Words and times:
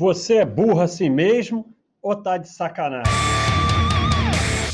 Você 0.00 0.36
é 0.36 0.46
burro 0.46 0.80
assim 0.80 1.10
mesmo 1.10 1.66
ou 2.00 2.16
tá 2.16 2.38
de 2.38 2.48
sacanagem? 2.48 3.12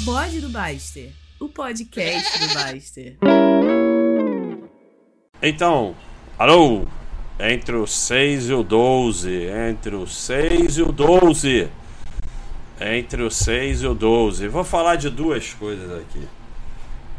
Bode 0.04 0.40
do 0.40 0.48
Baster, 0.48 1.10
o 1.40 1.48
podcast 1.48 2.38
do 2.38 2.54
Baster. 2.54 3.18
Então, 5.42 5.96
alô? 6.38 6.86
Entre 7.40 7.74
o 7.74 7.88
6 7.88 8.50
e 8.50 8.52
o 8.52 8.62
12. 8.62 9.48
Entre 9.68 9.96
o 9.96 10.06
6 10.06 10.78
e 10.78 10.82
o 10.82 10.92
12. 10.92 11.68
Entre 12.80 13.22
o 13.24 13.28
6 13.28 13.82
e 13.82 13.86
o 13.88 13.94
12. 13.96 14.46
Vou 14.46 14.62
falar 14.62 14.94
de 14.94 15.10
duas 15.10 15.52
coisas 15.54 15.90
aqui. 16.02 16.22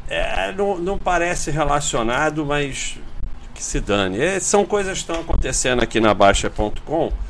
É, 0.07 0.53
não, 0.53 0.77
não 0.77 0.97
parece 0.97 1.51
relacionado, 1.51 2.45
mas 2.45 2.97
que 3.53 3.61
se 3.61 3.81
dane. 3.81 4.21
É, 4.21 4.39
são 4.39 4.65
coisas 4.65 4.93
que 4.93 4.99
estão 4.99 5.19
acontecendo 5.19 5.83
aqui 5.83 5.99
na 5.99 6.13
Baixa.com. 6.13 7.26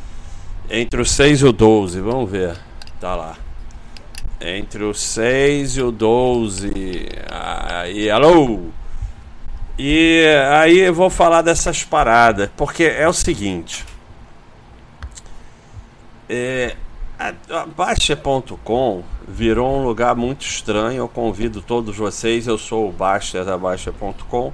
Entre 0.70 1.02
o 1.02 1.06
6 1.06 1.42
e 1.42 1.46
o 1.46 1.52
12. 1.52 2.02
Vamos 2.02 2.30
ver. 2.30 2.58
Tá 3.00 3.16
lá. 3.16 3.36
Entre 4.40 4.84
o 4.84 4.94
6 4.94 5.78
e 5.78 5.82
o 5.82 5.92
12. 5.92 6.72
Aí, 7.30 8.10
alô? 8.10 8.62
E 9.80 10.26
aí 10.52 10.80
eu 10.80 10.94
vou 10.94 11.10
falar 11.10 11.42
dessas 11.44 11.84
paradas, 11.84 12.50
porque 12.58 12.84
é 12.84 13.08
o 13.08 13.14
seguinte. 13.14 13.86
É, 16.28 16.76
a, 17.18 17.34
a 17.52 17.66
Baixa.com 17.66 19.04
virou 19.28 19.80
um 19.80 19.84
lugar 19.84 20.16
muito 20.16 20.46
estranho. 20.46 20.98
Eu 20.98 21.08
convido 21.08 21.62
todos 21.62 21.96
vocês, 21.96 22.48
eu 22.48 22.58
sou 22.58 22.90
o 22.90 22.92
Baixa 22.92 23.46
da 23.46 23.58
Baixa.com. 23.58 24.54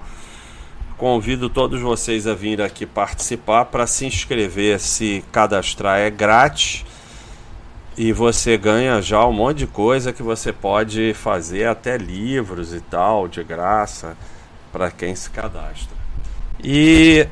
Convido 0.97 1.49
todos 1.49 1.81
vocês 1.81 2.27
a 2.27 2.33
vir 2.33 2.61
aqui 2.61 2.85
participar 2.85 3.65
para 3.65 3.87
se 3.87 4.05
inscrever, 4.05 4.79
se 4.79 5.23
cadastrar 5.31 5.99
é 5.99 6.09
grátis 6.09 6.85
e 7.97 8.11
você 8.11 8.57
ganha 8.57 9.01
já 9.01 9.25
um 9.25 9.33
monte 9.33 9.59
de 9.59 9.67
coisa 9.67 10.11
que 10.11 10.23
você 10.23 10.51
pode 10.51 11.13
fazer, 11.13 11.67
até 11.67 11.97
livros 11.97 12.73
e 12.73 12.81
tal, 12.81 13.27
de 13.27 13.43
graça 13.43 14.17
para 14.71 14.89
quem 14.89 15.15
se 15.15 15.29
cadastra. 15.29 15.95
E 16.63 17.27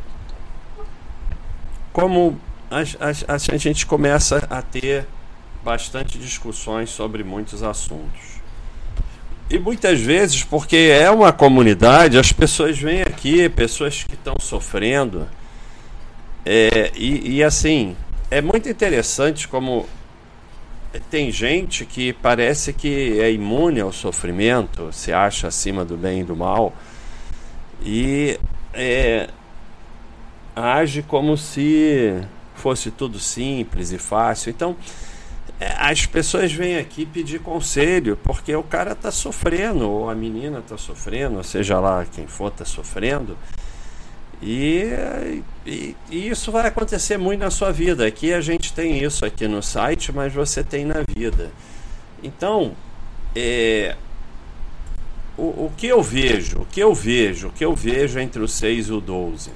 como 1.91 2.39
a, 2.69 2.79
a, 2.79 3.35
a, 3.35 3.57
gente 3.57 3.85
começa 3.85 4.45
a 4.49 4.61
ter 4.61 5.07
bastante 5.63 6.19
discussões 6.19 6.89
sobre 6.89 7.23
muitos 7.23 7.63
assuntos. 7.63 8.30
E 9.51 9.59
muitas 9.59 9.99
vezes, 9.99 10.43
porque 10.45 10.77
é 10.77 11.11
uma 11.11 11.33
comunidade, 11.33 12.17
as 12.17 12.31
pessoas 12.31 12.79
vêm 12.79 13.01
aqui, 13.01 13.49
pessoas 13.49 14.01
que 14.01 14.13
estão 14.13 14.35
sofrendo. 14.39 15.27
É, 16.45 16.89
e, 16.95 17.35
e 17.35 17.43
assim, 17.43 17.95
é 18.29 18.41
muito 18.41 18.69
interessante 18.69 19.49
como 19.49 19.85
tem 21.09 21.29
gente 21.31 21.85
que 21.85 22.13
parece 22.13 22.71
que 22.71 23.19
é 23.19 23.29
imune 23.29 23.81
ao 23.81 23.91
sofrimento, 23.91 24.89
se 24.93 25.11
acha 25.11 25.49
acima 25.49 25.83
do 25.83 25.97
bem 25.97 26.21
e 26.21 26.23
do 26.23 26.35
mal 26.35 26.73
e 27.83 28.39
é, 28.73 29.29
age 30.55 31.01
como 31.01 31.37
se 31.37 32.21
fosse 32.55 32.89
tudo 32.89 33.19
simples 33.19 33.91
e 33.91 33.97
fácil. 33.97 34.49
Então, 34.49 34.77
as 35.77 36.05
pessoas 36.07 36.51
vêm 36.51 36.77
aqui 36.77 37.05
pedir 37.05 37.39
conselho 37.39 38.17
porque 38.23 38.55
o 38.55 38.63
cara 38.63 38.93
está 38.93 39.11
sofrendo, 39.11 39.87
ou 39.87 40.09
a 40.09 40.15
menina 40.15 40.59
está 40.59 40.77
sofrendo, 40.77 41.43
seja 41.43 41.79
lá 41.79 42.05
quem 42.05 42.25
for 42.25 42.47
está 42.47 42.65
sofrendo. 42.65 43.37
E, 44.41 44.87
e, 45.63 45.95
e, 46.09 46.29
isso 46.29 46.51
vai 46.51 46.65
acontecer 46.65 47.15
muito 47.17 47.41
na 47.41 47.51
sua 47.51 47.71
vida. 47.71 48.07
Aqui 48.07 48.33
a 48.33 48.41
gente 48.41 48.73
tem 48.73 49.03
isso 49.03 49.23
aqui 49.23 49.47
no 49.47 49.61
site, 49.61 50.11
mas 50.11 50.33
você 50.33 50.63
tem 50.63 50.83
na 50.83 51.03
vida. 51.15 51.51
Então, 52.23 52.75
é, 53.35 53.95
o, 55.37 55.65
o 55.65 55.73
que 55.77 55.85
eu 55.85 56.01
vejo, 56.01 56.61
o 56.61 56.65
que 56.65 56.79
eu 56.79 56.95
vejo, 56.95 57.49
o 57.49 57.51
que 57.51 57.63
eu 57.63 57.75
vejo 57.75 58.19
entre 58.19 58.41
o 58.41 58.47
6 58.47 58.87
e 58.87 58.91
o 58.93 58.99
12. 58.99 59.51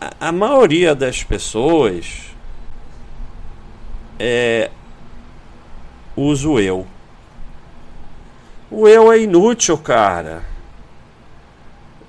A, 0.00 0.28
a 0.28 0.32
maioria 0.32 0.94
das 0.94 1.24
pessoas 1.24 2.33
é, 4.18 4.70
usa 6.16 6.48
o 6.48 6.60
eu. 6.60 6.86
O 8.70 8.88
eu 8.88 9.12
é 9.12 9.20
inútil, 9.20 9.78
cara. 9.78 10.42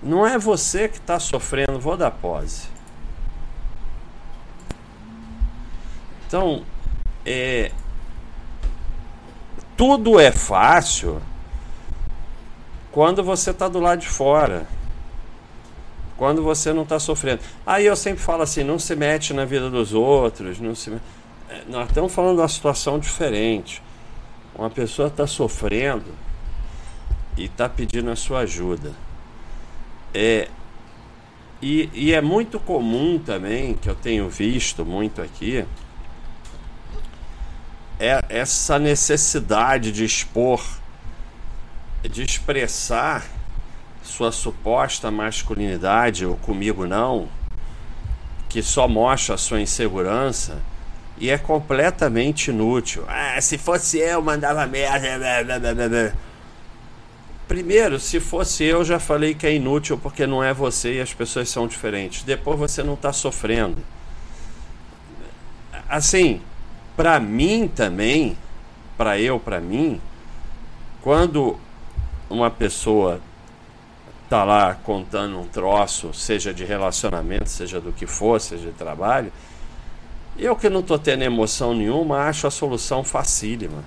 Não 0.01 0.25
é 0.25 0.38
você 0.38 0.88
que 0.88 0.97
está 0.97 1.19
sofrendo. 1.19 1.79
Vou 1.79 1.97
dar 1.97 2.11
pose. 2.11 2.67
Então, 6.27 6.63
é, 7.25 7.71
tudo 9.77 10.19
é 10.19 10.31
fácil 10.31 11.22
quando 12.91 13.23
você 13.23 13.51
está 13.51 13.67
do 13.67 13.79
lado 13.79 13.99
de 13.99 14.07
fora. 14.07 14.66
Quando 16.17 16.41
você 16.41 16.72
não 16.72 16.83
está 16.83 16.97
sofrendo. 16.97 17.41
Aí 17.66 17.85
eu 17.85 17.95
sempre 17.95 18.23
falo 18.23 18.41
assim: 18.41 18.63
não 18.63 18.79
se 18.79 18.95
mete 18.95 19.33
na 19.33 19.43
vida 19.43 19.69
dos 19.69 19.93
outros. 19.93 20.59
Não 20.59 20.73
se... 20.73 20.91
É, 20.91 20.99
nós 21.67 21.88
estamos 21.88 22.13
falando 22.13 22.35
de 22.35 22.41
uma 22.41 22.47
situação 22.47 23.00
diferente. 23.00 23.81
Uma 24.53 24.69
pessoa 24.69 25.07
está 25.07 25.28
sofrendo 25.28 26.13
e 27.38 27.45
está 27.45 27.67
pedindo 27.67 28.09
a 28.09 28.16
sua 28.16 28.39
ajuda. 28.39 28.94
É, 30.13 30.47
e, 31.61 31.89
e 31.94 32.13
é 32.13 32.22
muito 32.22 32.59
comum 32.59 33.19
também, 33.19 33.73
que 33.73 33.89
eu 33.89 33.95
tenho 33.95 34.29
visto 34.29 34.85
muito 34.85 35.22
aqui, 35.22 35.66
é 38.00 38.22
essa 38.29 38.78
necessidade 38.79 39.91
de 39.91 40.05
expor 40.05 40.61
de 42.07 42.22
expressar 42.22 43.25
sua 44.03 44.31
suposta 44.31 45.09
masculinidade, 45.09 46.25
ou 46.25 46.38
comigo 46.38 46.85
não, 46.85 47.28
que 48.47 48.61
só 48.61 48.88
mostra 48.88 49.35
a 49.35 49.38
sua 49.38 49.59
insegurança 49.59 50.61
e 51.17 51.29
é 51.29 51.37
completamente 51.37 52.49
inútil. 52.49 53.03
Ah, 53.07 53.39
se 53.41 53.57
fosse 53.57 53.97
eu, 53.99 54.21
mandava 54.21 54.65
merda. 54.65 55.43
Blá, 55.43 55.59
blá, 55.59 55.73
blá, 55.73 56.11
Primeiro, 57.47 57.99
se 57.99 58.19
fosse 58.19 58.63
eu, 58.63 58.83
já 58.83 58.99
falei 58.99 59.35
que 59.35 59.45
é 59.45 59.53
inútil 59.53 59.97
porque 59.97 60.25
não 60.25 60.43
é 60.43 60.53
você 60.53 60.95
e 60.95 61.01
as 61.01 61.13
pessoas 61.13 61.47
são 61.49 61.67
diferentes. 61.67 62.23
Depois 62.23 62.57
você 62.57 62.81
não 62.81 62.95
está 62.95 63.13
sofrendo. 63.13 63.77
Assim, 65.87 66.41
para 66.97 67.19
mim 67.19 67.67
também, 67.67 68.35
para 68.97 69.19
eu, 69.19 69.39
para 69.39 69.61
mim, 69.61 70.01
quando 71.01 71.57
uma 72.29 72.49
pessoa 72.49 73.21
tá 74.27 74.43
lá 74.43 74.73
contando 74.73 75.39
um 75.39 75.47
troço, 75.47 76.11
seja 76.13 76.51
de 76.51 76.65
relacionamento, 76.65 77.47
seja 77.47 77.79
do 77.79 77.93
que 77.93 78.07
for, 78.07 78.41
seja 78.41 78.71
de 78.71 78.73
trabalho, 78.73 79.31
eu 80.38 80.56
que 80.56 80.69
não 80.69 80.81
tô 80.81 81.00
tendo 81.00 81.23
emoção 81.23 81.73
nenhuma, 81.73 82.23
acho 82.28 82.47
a 82.47 82.51
solução 82.51 83.03
facílima. 83.03 83.84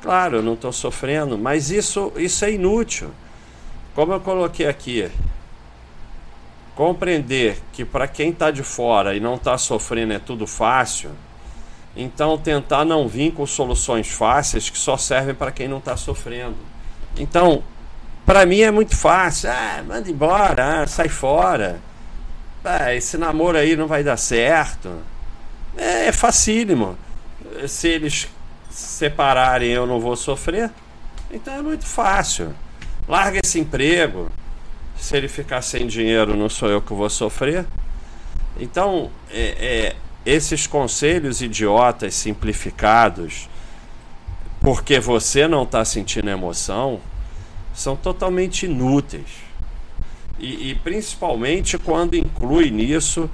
Claro, 0.00 0.36
eu 0.36 0.42
não 0.42 0.54
estou 0.54 0.72
sofrendo, 0.72 1.36
mas 1.36 1.70
isso, 1.70 2.12
isso 2.16 2.44
é 2.44 2.52
inútil. 2.52 3.10
Como 3.94 4.12
eu 4.12 4.20
coloquei 4.20 4.68
aqui, 4.68 5.10
compreender 6.76 7.60
que 7.72 7.84
para 7.84 8.06
quem 8.06 8.30
está 8.30 8.52
de 8.52 8.62
fora 8.62 9.16
e 9.16 9.20
não 9.20 9.34
está 9.34 9.58
sofrendo 9.58 10.12
é 10.12 10.18
tudo 10.20 10.46
fácil, 10.46 11.10
então 11.96 12.38
tentar 12.38 12.84
não 12.84 13.08
vir 13.08 13.32
com 13.32 13.44
soluções 13.44 14.06
fáceis 14.06 14.70
que 14.70 14.78
só 14.78 14.96
servem 14.96 15.34
para 15.34 15.50
quem 15.50 15.66
não 15.66 15.78
está 15.78 15.96
sofrendo. 15.96 16.54
Então, 17.16 17.64
para 18.24 18.46
mim 18.46 18.60
é 18.60 18.70
muito 18.70 18.96
fácil. 18.96 19.50
Ah, 19.50 19.82
manda 19.84 20.08
embora, 20.08 20.82
ah, 20.82 20.86
sai 20.86 21.08
fora. 21.08 21.80
Ah, 22.64 22.94
esse 22.94 23.18
namoro 23.18 23.58
aí 23.58 23.74
não 23.74 23.88
vai 23.88 24.04
dar 24.04 24.16
certo. 24.16 24.90
É, 25.78 26.08
é 26.08 26.12
facílimo. 26.12 26.98
Se 27.66 27.88
eles 27.88 28.28
separarem, 28.68 29.70
eu 29.70 29.86
não 29.86 30.00
vou 30.00 30.16
sofrer. 30.16 30.70
Então 31.30 31.54
é 31.54 31.62
muito 31.62 31.86
fácil. 31.86 32.54
Larga 33.08 33.40
esse 33.42 33.58
emprego. 33.58 34.30
Se 34.98 35.16
ele 35.16 35.28
ficar 35.28 35.62
sem 35.62 35.86
dinheiro, 35.86 36.36
não 36.36 36.48
sou 36.48 36.68
eu 36.68 36.82
que 36.82 36.92
vou 36.92 37.08
sofrer. 37.08 37.64
Então, 38.58 39.10
é, 39.30 39.94
é, 39.94 39.96
esses 40.26 40.66
conselhos 40.66 41.40
idiotas 41.40 42.14
simplificados 42.14 43.48
porque 44.60 44.98
você 44.98 45.46
não 45.46 45.62
está 45.62 45.84
sentindo 45.84 46.28
emoção, 46.28 47.00
são 47.72 47.94
totalmente 47.94 48.66
inúteis. 48.66 49.46
E, 50.38 50.70
e, 50.70 50.74
principalmente 50.76 51.78
quando 51.78 52.14
inclui 52.14 52.70
nisso 52.70 53.28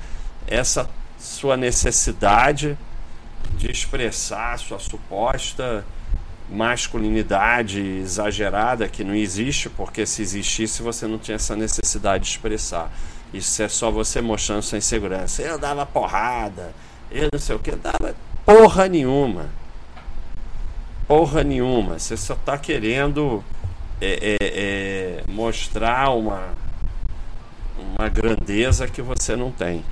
essa 0.47 0.89
sua 1.25 1.57
necessidade 1.57 2.77
de 3.57 3.71
expressar 3.71 4.59
sua 4.59 4.79
suposta 4.79 5.85
masculinidade 6.51 7.81
exagerada 7.81 8.87
que 8.87 9.03
não 9.03 9.15
existe, 9.15 9.71
porque 9.71 10.05
se 10.05 10.21
existisse 10.21 10.83
você 10.83 11.07
não 11.07 11.19
tinha 11.19 11.37
essa 11.37 11.57
necessidade 11.57 12.25
de 12.25 12.31
expressar. 12.31 12.93
Isso 13.33 13.63
é 13.63 13.69
só 13.69 13.91
você 13.91 14.21
mostrando 14.21 14.63
sua 14.63 14.79
insegurança. 14.79 15.43
Eu 15.43 15.59
dava 15.59 15.87
porrada, 15.87 16.75
eu 17.11 17.29
não 17.33 17.41
sei 17.41 17.57
o 17.57 17.59
que. 17.59 17.73
Dava 17.73 18.15
porra 18.45 18.87
nenhuma. 18.87 19.49
Porra 21.09 21.43
nenhuma. 21.43 21.99
Você 21.99 22.17
só 22.17 22.35
tá 22.35 22.59
querendo 22.59 23.43
é, 24.01 24.37
é, 24.37 24.37
é, 24.41 25.25
mostrar 25.27 26.11
uma, 26.11 26.51
uma 27.99 28.09
grandeza 28.09 28.87
que 28.87 29.01
você 29.01 29.35
não 29.35 29.51
tem. 29.51 29.83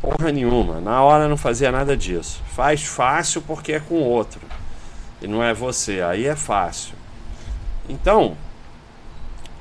Porra 0.00 0.30
nenhuma. 0.30 0.80
Na 0.80 1.02
hora 1.02 1.28
não 1.28 1.36
fazia 1.36 1.72
nada 1.72 1.96
disso. 1.96 2.40
Faz 2.54 2.84
fácil 2.84 3.42
porque 3.42 3.72
é 3.72 3.80
com 3.80 3.96
outro. 3.96 4.40
E 5.20 5.26
não 5.26 5.42
é 5.42 5.52
você. 5.52 6.00
Aí 6.00 6.26
é 6.26 6.36
fácil. 6.36 6.94
Então, 7.88 8.36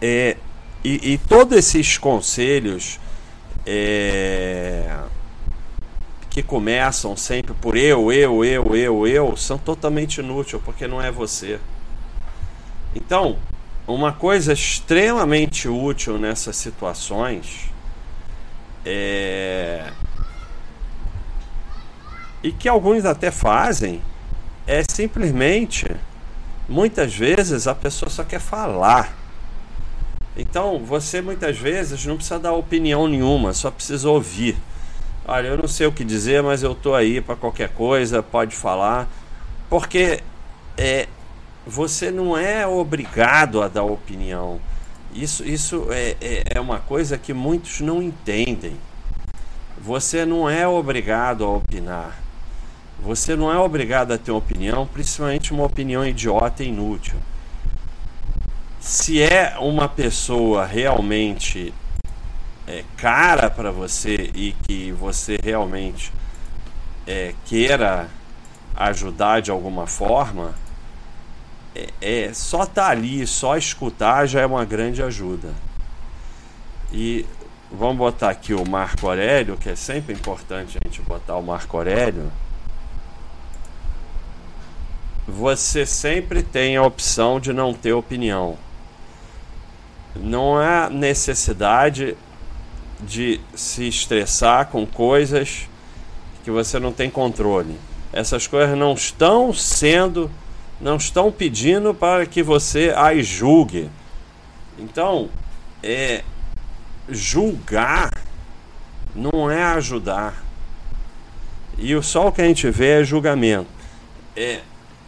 é, 0.02 0.38
e, 0.84 1.14
e 1.14 1.18
todos 1.18 1.58
esses 1.58 1.98
conselhos 1.98 3.00
é, 3.66 4.96
que 6.30 6.44
começam 6.44 7.18
sempre 7.18 7.54
por 7.56 7.76
eu, 7.76 8.12
eu, 8.12 8.46
eu, 8.46 8.76
eu, 8.76 9.08
eu, 9.08 9.38
são 9.38 9.58
totalmente 9.58 10.20
inúteis 10.20 10.62
porque 10.64 10.88
não 10.88 11.02
é 11.02 11.12
você. 11.12 11.60
Então, 12.94 13.38
uma 13.88 14.14
coisa 14.14 14.54
extremamente 14.54 15.68
útil 15.68 16.18
nessas 16.18 16.58
situações 16.58 17.72
é 18.86 19.92
e 22.48 22.52
que 22.54 22.70
alguns 22.70 23.04
até 23.04 23.30
fazem, 23.30 24.02
é 24.66 24.82
simplesmente, 24.90 25.86
muitas 26.68 27.14
vezes 27.14 27.68
a 27.68 27.76
pessoa 27.76 28.10
só 28.10 28.24
quer 28.24 28.40
falar. 28.40 29.14
Então, 30.38 30.80
você 30.80 31.22
muitas 31.22 31.58
vezes 31.58 32.06
não 32.06 32.16
precisa 32.16 32.40
dar 32.40 32.54
opinião 32.54 33.06
nenhuma, 33.06 33.52
só 33.52 33.70
precisa 33.70 34.10
ouvir. 34.10 34.56
Olha, 35.28 35.48
eu 35.48 35.58
não 35.58 35.68
sei 35.68 35.88
o 35.88 35.92
que 35.92 36.06
dizer, 36.06 36.42
mas 36.42 36.64
eu 36.64 36.74
tô 36.74 36.96
aí 36.96 37.20
para 37.20 37.36
qualquer 37.36 37.68
coisa, 37.68 38.24
pode 38.24 38.56
falar. 38.56 39.10
Porque 39.70 40.24
é, 40.78 41.10
você 41.66 42.12
não 42.12 42.38
é 42.38 42.66
obrigado 42.66 43.62
a 43.62 43.68
dar 43.68 43.84
opinião. 43.84 44.58
Isso, 45.14 45.44
isso 45.44 45.88
é, 45.92 46.16
é, 46.22 46.44
é 46.56 46.62
uma 46.62 46.80
coisa 46.80 47.18
que 47.18 47.34
muitos 47.34 47.82
não 47.82 48.02
entendem. 48.02 48.78
Você 49.78 50.26
não 50.26 50.50
é 50.50 50.66
obrigado 50.66 51.44
a 51.44 51.50
opinar. 51.50 52.27
Você 53.00 53.36
não 53.36 53.52
é 53.52 53.58
obrigado 53.58 54.12
a 54.12 54.18
ter 54.18 54.32
uma 54.32 54.40
opinião, 54.40 54.86
principalmente 54.86 55.54
uma 55.54 55.64
opinião 55.64 56.06
idiota 56.06 56.64
e 56.64 56.70
inútil. 56.70 57.16
Se 58.80 59.22
é 59.22 59.56
uma 59.60 59.88
pessoa 59.88 60.66
realmente 60.66 61.74
é, 62.68 62.84
cara 62.98 63.50
para 63.50 63.72
você 63.72 64.32
e 64.34 64.56
que 64.64 64.92
você 64.92 65.38
realmente 65.42 66.12
é, 67.06 67.34
queira 67.46 68.10
ajudar 68.76 69.42
de 69.42 69.52
alguma 69.52 69.86
forma, 69.86 70.56
é, 71.76 71.90
é 72.02 72.34
só 72.34 72.64
estar 72.64 72.86
tá 72.86 72.90
ali, 72.90 73.26
só 73.28 73.56
escutar 73.58 74.26
já 74.26 74.42
é 74.42 74.46
uma 74.46 74.66
grande 74.66 75.04
ajuda. 75.04 75.54
E 76.92 77.26
vamos 77.72 77.98
botar 77.98 78.30
aqui 78.30 78.54
o 78.54 78.68
Marco 78.68 79.08
Aurélio, 79.08 79.56
que 79.58 79.70
é 79.70 79.76
sempre 79.76 80.14
importante 80.14 80.78
a 80.78 80.88
gente 80.88 81.02
botar 81.02 81.36
o 81.36 81.44
Marco 81.44 81.78
Aurélio 81.78 82.32
você 85.28 85.86
sempre 85.86 86.42
tem 86.42 86.78
a 86.78 86.84
opção 86.84 87.40
de 87.40 87.52
não 87.52 87.74
ter 87.74 87.94
opinião. 87.94 88.58
Não 90.16 90.58
há 90.58 90.90
necessidade 90.90 92.16
de 93.02 93.40
se 93.54 93.88
estressar 93.88 94.68
com 94.68 94.86
coisas 94.86 95.68
que 96.44 96.50
você 96.50 96.80
não 96.80 96.92
tem 96.92 97.10
controle. 97.10 97.78
Essas 98.12 98.48
coisas 98.48 98.78
não 98.78 98.94
estão 98.94 99.54
sendo, 99.54 100.32
não 100.80 100.96
estão 100.96 101.32
pedindo 101.32 101.94
para 101.94 102.26
que 102.26 102.42
você 102.42 102.94
as 102.96 103.28
julgue. 103.28 103.90
Então, 104.80 105.30
é 105.84 106.24
julgar 107.10 108.12
não 109.18 109.50
é 109.50 109.64
ajudar. 109.64 110.44
E 111.78 112.00
só 112.04 112.28
o 112.28 112.32
que 112.32 112.42
a 112.42 112.46
gente 112.46 112.70
vê 112.70 113.02
é 113.02 113.04
julgamento. 113.04 113.70
É 114.36 114.62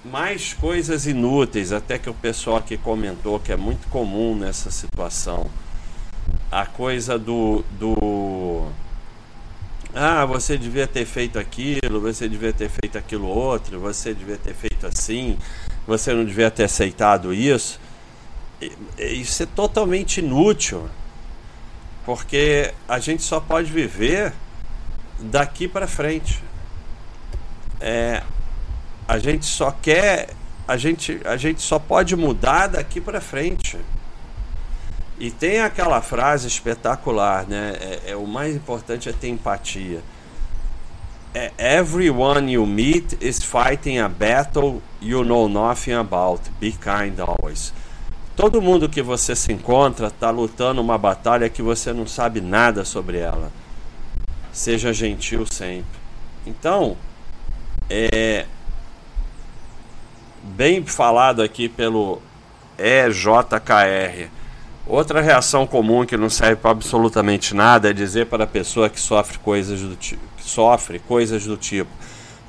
mais 0.04 0.54
coisas 0.54 1.06
inúteis, 1.06 1.72
até 1.72 1.98
que 1.98 2.10
o 2.10 2.14
pessoal 2.14 2.58
aqui 2.58 2.78
comentou 2.78 3.40
que 3.40 3.52
é 3.52 3.58
muito 3.58 3.88
comum 3.90 4.36
nessa 4.36 4.72
situação. 4.72 5.50
A 6.52 6.66
coisa 6.66 7.18
do, 7.18 7.64
do 7.78 8.68
ah, 9.94 10.24
você 10.26 10.58
devia 10.58 10.86
ter 10.86 11.06
feito 11.06 11.40
aquilo, 11.40 12.00
você 12.00 12.30
devia 12.30 12.54
ter 12.54 12.70
feito 12.70 12.98
aquilo 12.98 13.28
outro, 13.28 13.80
você 13.80 14.14
devia 14.14 14.38
ter 14.38 14.54
feito 14.54 14.86
assim, 14.86 15.38
você 15.88 16.14
não 16.14 16.24
devia 16.24 16.52
ter 16.52 16.66
aceitado 16.66 17.34
isso. 17.34 17.80
Isso 18.98 19.44
é 19.44 19.46
totalmente 19.48 20.20
inútil, 20.20 20.88
porque 22.06 22.74
a 22.88 23.00
gente 23.00 23.24
só 23.24 23.40
pode 23.40 23.72
viver 23.72 24.34
daqui 25.20 25.68
para 25.68 25.88
frente. 25.88 26.44
É, 27.82 28.22
a 29.10 29.18
gente 29.18 29.44
só 29.44 29.72
quer, 29.72 30.30
a 30.68 30.78
gente, 30.78 31.20
a 31.26 31.36
gente 31.36 31.64
só 31.64 31.80
pode 31.80 32.16
mudar 32.16 32.68
daqui 32.68 33.02
para 33.02 33.20
frente. 33.20 33.76
E 35.18 35.32
tem 35.32 35.62
aquela 35.62 36.00
frase 36.00 36.48
espetacular, 36.48 37.48
né? 37.48 37.76
É, 37.82 38.12
é, 38.12 38.16
o 38.16 38.28
mais 38.28 38.56
importante 38.56 39.10
é 39.10 39.12
ter 39.12 39.30
empatia. 39.30 40.04
É, 41.34 41.52
Everyone 41.58 42.52
you 42.52 42.68
meet 42.68 43.18
is 43.20 43.40
fighting 43.44 43.98
a 43.98 44.08
battle 44.08 44.80
you 45.02 45.26
know 45.26 45.50
nothing 45.50 45.94
about. 45.94 46.44
Be 46.60 46.72
kind 46.72 47.20
always. 47.20 47.74
Todo 48.36 48.62
mundo 48.62 48.88
que 48.88 49.02
você 49.02 49.36
se 49.36 49.52
encontra 49.52 50.06
está 50.06 50.30
lutando 50.30 50.82
uma 50.82 51.00
batalha 51.00 51.50
que 51.50 51.64
você 51.64 51.92
não 51.92 52.06
sabe 52.06 52.42
nada 52.42 52.86
sobre 52.86 53.18
ela. 53.18 53.52
Seja 54.54 54.94
gentil 54.94 55.48
sempre. 55.52 56.00
Então, 56.46 56.96
é, 57.90 58.46
bem 60.44 60.86
falado 60.86 61.42
aqui 61.42 61.70
pelo 61.70 62.22
EJKR. 62.78 64.30
Outra 64.88 65.22
reação 65.22 65.68
comum 65.68 66.06
que 66.06 66.18
não 66.18 66.30
serve 66.30 66.56
para 66.56 66.72
absolutamente 66.72 67.54
nada 67.54 67.90
é 67.90 67.94
dizer 67.94 68.26
para 68.26 68.44
a 68.44 68.48
pessoa 68.48 68.90
que 68.90 69.00
sofre 69.00 69.38
coisas 69.38 69.82
do 69.82 69.96
tipo, 69.96 70.22
sofre 70.40 71.00
coisas 71.00 71.46
do 71.46 71.56
tipo 71.56 71.92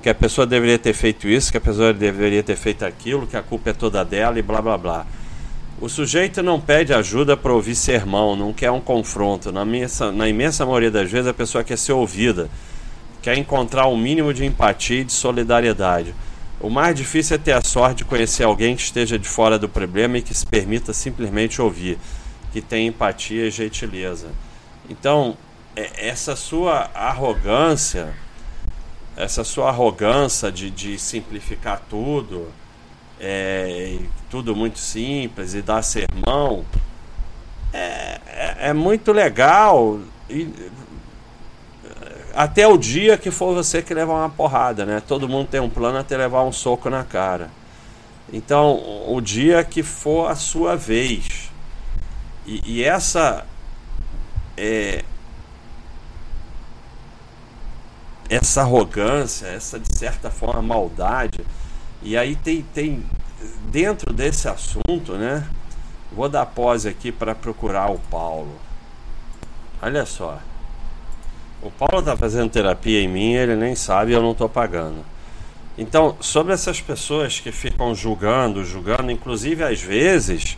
que 0.02 0.08
a 0.08 0.14
pessoa 0.14 0.46
deveria 0.46 0.78
ter 0.78 0.94
feito 0.94 1.28
isso, 1.28 1.50
que 1.50 1.58
a 1.58 1.60
pessoa 1.60 1.92
deveria 1.92 2.42
ter 2.42 2.56
feito 2.56 2.84
aquilo, 2.84 3.26
que 3.26 3.36
a 3.36 3.42
culpa 3.42 3.70
é 3.70 3.72
toda 3.72 4.04
dela 4.04 4.38
e 4.38 4.42
blá 4.42 4.62
blá 4.62 4.78
blá. 4.78 5.06
O 5.80 5.88
sujeito 5.88 6.42
não 6.42 6.60
pede 6.60 6.92
ajuda 6.92 7.36
para 7.36 7.52
ouvir 7.52 7.74
sermão, 7.74 8.36
não 8.36 8.52
quer 8.52 8.70
um 8.70 8.80
confronto. 8.80 9.52
Na, 9.52 9.64
minha, 9.64 9.86
na 10.14 10.28
imensa 10.28 10.64
maioria 10.64 10.90
das 10.90 11.10
vezes 11.10 11.26
a 11.26 11.34
pessoa 11.34 11.64
quer 11.64 11.76
ser 11.76 11.92
ouvida, 11.92 12.48
quer 13.22 13.36
encontrar 13.36 13.88
um 13.88 13.96
mínimo 13.96 14.32
de 14.32 14.44
empatia 14.44 15.00
e 15.00 15.04
de 15.04 15.12
solidariedade. 15.12 16.14
O 16.60 16.68
mais 16.68 16.94
difícil 16.94 17.36
é 17.36 17.38
ter 17.38 17.52
a 17.52 17.62
sorte 17.62 17.98
de 17.98 18.04
conhecer 18.04 18.44
alguém 18.44 18.76
que 18.76 18.82
esteja 18.82 19.18
de 19.18 19.26
fora 19.26 19.58
do 19.58 19.66
problema 19.66 20.18
e 20.18 20.22
que 20.22 20.34
se 20.34 20.46
permita 20.46 20.92
simplesmente 20.92 21.60
ouvir, 21.62 21.98
que 22.52 22.60
tenha 22.60 22.86
empatia 22.86 23.46
e 23.46 23.50
gentileza. 23.50 24.28
Então, 24.88 25.38
é, 25.74 26.08
essa 26.08 26.36
sua 26.36 26.90
arrogância, 26.92 28.12
essa 29.16 29.42
sua 29.42 29.70
arrogância 29.70 30.52
de, 30.52 30.70
de 30.70 30.98
simplificar 30.98 31.80
tudo, 31.88 32.52
é, 33.18 33.96
tudo 34.28 34.54
muito 34.54 34.78
simples 34.78 35.54
e 35.54 35.62
dar 35.62 35.80
sermão, 35.80 36.66
é, 37.72 38.20
é, 38.26 38.56
é 38.68 38.72
muito 38.74 39.12
legal. 39.12 39.98
E 40.28 40.52
até 42.34 42.66
o 42.66 42.76
dia 42.76 43.16
que 43.18 43.30
for 43.30 43.54
você 43.54 43.82
que 43.82 43.94
levar 43.94 44.14
uma 44.14 44.30
porrada, 44.30 44.84
né? 44.86 45.02
Todo 45.06 45.28
mundo 45.28 45.48
tem 45.48 45.60
um 45.60 45.70
plano 45.70 45.98
até 45.98 46.16
levar 46.16 46.42
um 46.44 46.52
soco 46.52 46.88
na 46.90 47.04
cara. 47.04 47.50
Então, 48.32 48.80
o 49.08 49.20
dia 49.20 49.64
que 49.64 49.82
for 49.82 50.30
a 50.30 50.34
sua 50.34 50.76
vez. 50.76 51.50
E, 52.46 52.78
e 52.78 52.84
essa 52.84 53.44
é, 54.56 55.04
essa 58.30 58.60
arrogância, 58.60 59.46
essa 59.48 59.78
de 59.78 59.96
certa 59.96 60.30
forma 60.30 60.62
maldade. 60.62 61.40
E 62.00 62.16
aí 62.16 62.36
tem, 62.36 62.62
tem 62.62 63.04
dentro 63.68 64.12
desse 64.12 64.48
assunto, 64.48 65.14
né? 65.14 65.46
Vou 66.12 66.28
dar 66.28 66.46
pause 66.46 66.88
aqui 66.88 67.10
para 67.10 67.34
procurar 67.34 67.90
o 67.90 67.98
Paulo. 67.98 68.56
Olha 69.82 70.06
só. 70.06 70.38
O 71.62 71.70
Paulo 71.70 72.00
está 72.00 72.16
fazendo 72.16 72.50
terapia 72.50 73.02
em 73.02 73.08
mim, 73.08 73.34
ele 73.34 73.54
nem 73.54 73.74
sabe, 73.74 74.12
eu 74.12 74.22
não 74.22 74.32
estou 74.32 74.48
pagando. 74.48 75.04
Então, 75.76 76.16
sobre 76.20 76.52
essas 76.52 76.80
pessoas 76.80 77.38
que 77.40 77.52
ficam 77.52 77.94
julgando, 77.94 78.64
julgando, 78.64 79.10
inclusive 79.10 79.62
às 79.62 79.80
vezes 79.80 80.56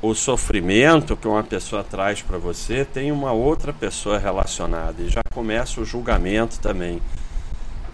o 0.00 0.14
sofrimento 0.14 1.16
que 1.16 1.26
uma 1.26 1.42
pessoa 1.42 1.82
traz 1.82 2.22
para 2.22 2.38
você 2.38 2.84
tem 2.84 3.10
uma 3.10 3.32
outra 3.32 3.72
pessoa 3.72 4.18
relacionada 4.18 5.02
e 5.02 5.08
já 5.08 5.22
começa 5.32 5.80
o 5.80 5.84
julgamento 5.84 6.58
também. 6.60 7.00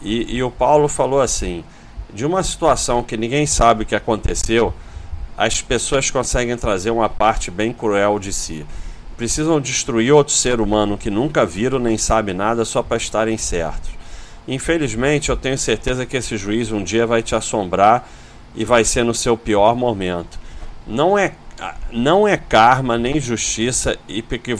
E, 0.00 0.36
e 0.36 0.42
o 0.42 0.50
Paulo 0.50 0.88
falou 0.88 1.20
assim: 1.20 1.64
de 2.12 2.26
uma 2.26 2.42
situação 2.42 3.02
que 3.02 3.16
ninguém 3.16 3.46
sabe 3.46 3.82
o 3.82 3.86
que 3.86 3.94
aconteceu, 3.94 4.74
as 5.36 5.62
pessoas 5.62 6.10
conseguem 6.10 6.56
trazer 6.56 6.90
uma 6.90 7.08
parte 7.08 7.50
bem 7.50 7.72
cruel 7.72 8.18
de 8.18 8.32
si. 8.32 8.66
Precisam 9.16 9.60
destruir 9.60 10.12
outro 10.12 10.32
ser 10.32 10.60
humano 10.60 10.98
que 10.98 11.10
nunca 11.10 11.44
viram 11.44 11.78
nem 11.78 11.98
sabe 11.98 12.32
nada 12.32 12.64
só 12.64 12.82
para 12.82 12.96
estarem 12.96 13.36
certos. 13.38 13.90
Infelizmente, 14.46 15.28
eu 15.28 15.36
tenho 15.36 15.56
certeza 15.56 16.04
que 16.04 16.16
esse 16.16 16.36
juiz 16.36 16.72
um 16.72 16.82
dia 16.82 17.06
vai 17.06 17.22
te 17.22 17.34
assombrar 17.34 18.08
e 18.54 18.64
vai 18.64 18.84
ser 18.84 19.04
no 19.04 19.14
seu 19.14 19.36
pior 19.36 19.76
momento. 19.76 20.38
Não 20.86 21.16
é, 21.16 21.32
não 21.92 22.26
é 22.26 22.36
karma 22.36 22.98
nem 22.98 23.20
justiça 23.20 23.96
e 24.08 24.20
porque 24.20 24.54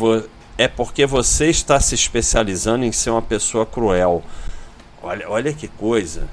é 0.57 0.69
porque 0.69 1.07
você 1.07 1.49
está 1.49 1.81
se 1.81 1.95
especializando 1.95 2.85
em 2.85 2.93
ser 2.93 3.11
uma 3.11 3.23
pessoa 3.23 3.67
cruel. 3.67 4.23
Olha, 5.03 5.29
olha 5.29 5.53
que 5.53 5.67
coisa. 5.67 6.29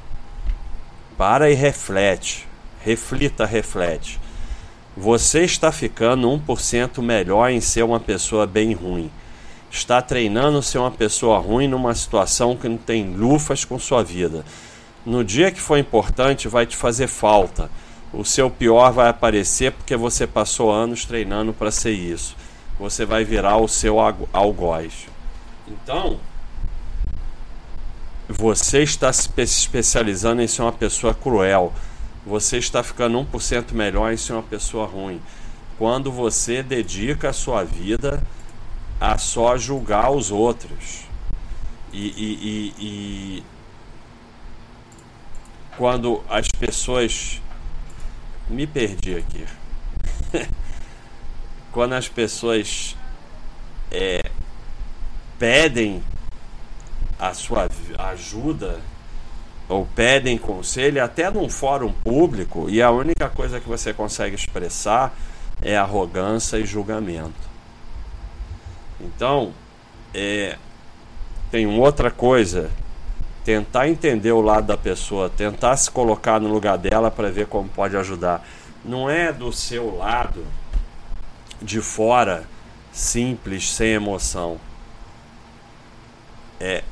Para 1.17 1.49
e 1.49 1.55
reflete. 1.55 2.47
Reflita, 2.81 3.45
reflete. 3.45 4.18
Você 5.01 5.45
está 5.45 5.71
ficando 5.71 6.27
1% 6.27 7.01
melhor 7.01 7.49
em 7.49 7.61
ser 7.61 7.83
uma 7.83 8.01
pessoa 8.01 8.45
bem 8.45 8.73
ruim. 8.73 9.09
Está 9.71 10.01
treinando 10.01 10.61
ser 10.61 10.77
uma 10.77 10.91
pessoa 10.91 11.39
ruim 11.39 11.69
numa 11.69 11.95
situação 11.95 12.53
que 12.53 12.67
não 12.67 12.75
tem 12.75 13.15
lufas 13.15 13.63
com 13.63 13.79
sua 13.79 14.03
vida. 14.03 14.43
No 15.05 15.23
dia 15.23 15.51
que 15.51 15.61
for 15.61 15.77
importante, 15.77 16.49
vai 16.49 16.65
te 16.65 16.75
fazer 16.75 17.07
falta. 17.07 17.71
O 18.11 18.25
seu 18.25 18.51
pior 18.51 18.91
vai 18.91 19.07
aparecer 19.07 19.71
porque 19.71 19.95
você 19.95 20.27
passou 20.27 20.69
anos 20.69 21.05
treinando 21.05 21.53
para 21.53 21.71
ser 21.71 21.91
isso. 21.91 22.35
Você 22.77 23.05
vai 23.05 23.23
virar 23.23 23.55
o 23.55 23.69
seu 23.69 24.01
algoz. 24.33 25.07
Então, 25.65 26.19
você 28.27 28.83
está 28.83 29.13
se 29.13 29.29
especializando 29.37 30.41
em 30.41 30.47
ser 30.47 30.61
uma 30.61 30.73
pessoa 30.73 31.13
cruel. 31.13 31.71
Você 32.29 32.59
está 32.59 32.83
ficando 32.83 33.17
1% 33.25 33.71
melhor 33.71 34.13
em 34.13 34.17
ser 34.17 34.33
uma 34.33 34.43
pessoa 34.43 34.86
ruim. 34.86 35.19
Quando 35.79 36.12
você 36.12 36.62
dedica 36.62 37.29
a 37.29 37.33
sua 37.33 37.63
vida 37.63 38.21
a 39.01 39.17
só 39.17 39.57
julgar 39.57 40.12
os 40.12 40.29
outros. 40.29 41.05
E, 41.91 42.05
e, 42.05 42.74
e, 42.77 42.86
e 42.86 43.43
quando 45.75 46.24
as 46.29 46.48
pessoas. 46.50 47.41
Me 48.48 48.67
perdi 48.67 49.15
aqui. 49.15 49.48
quando 51.74 51.93
as 51.93 52.07
pessoas 52.07 52.95
é, 53.89 54.21
pedem 55.39 56.03
a 57.17 57.33
sua 57.33 57.67
ajuda 57.98 58.79
ou 59.69 59.85
pedem 59.95 60.35
conselho 60.35 61.03
até 61.03 61.29
num 61.29 61.47
fórum 61.47 61.93
público 61.93 62.67
e 62.69 62.81
a 62.81 62.89
única 62.89 63.29
coisa 63.29 63.59
que 63.59 63.69
você 63.69 63.93
consegue 63.93 64.35
expressar 64.35 65.15
é 65.61 65.77
arrogância 65.77 66.57
e 66.57 66.65
julgamento. 66.65 67.47
Então, 68.99 69.53
é, 70.13 70.57
tem 71.51 71.67
outra 71.67 72.09
coisa, 72.09 72.71
tentar 73.45 73.88
entender 73.88 74.31
o 74.31 74.41
lado 74.41 74.65
da 74.65 74.77
pessoa, 74.77 75.29
tentar 75.29 75.77
se 75.77 75.91
colocar 75.91 76.41
no 76.41 76.49
lugar 76.49 76.77
dela 76.77 77.11
para 77.11 77.31
ver 77.31 77.45
como 77.45 77.69
pode 77.69 77.95
ajudar. 77.95 78.45
Não 78.83 79.07
é 79.07 79.31
do 79.31 79.53
seu 79.53 79.95
lado, 79.97 80.43
de 81.61 81.79
fora, 81.79 82.43
simples, 82.91 83.71
sem 83.71 83.89
emoção. 83.89 84.59
É 86.59 86.83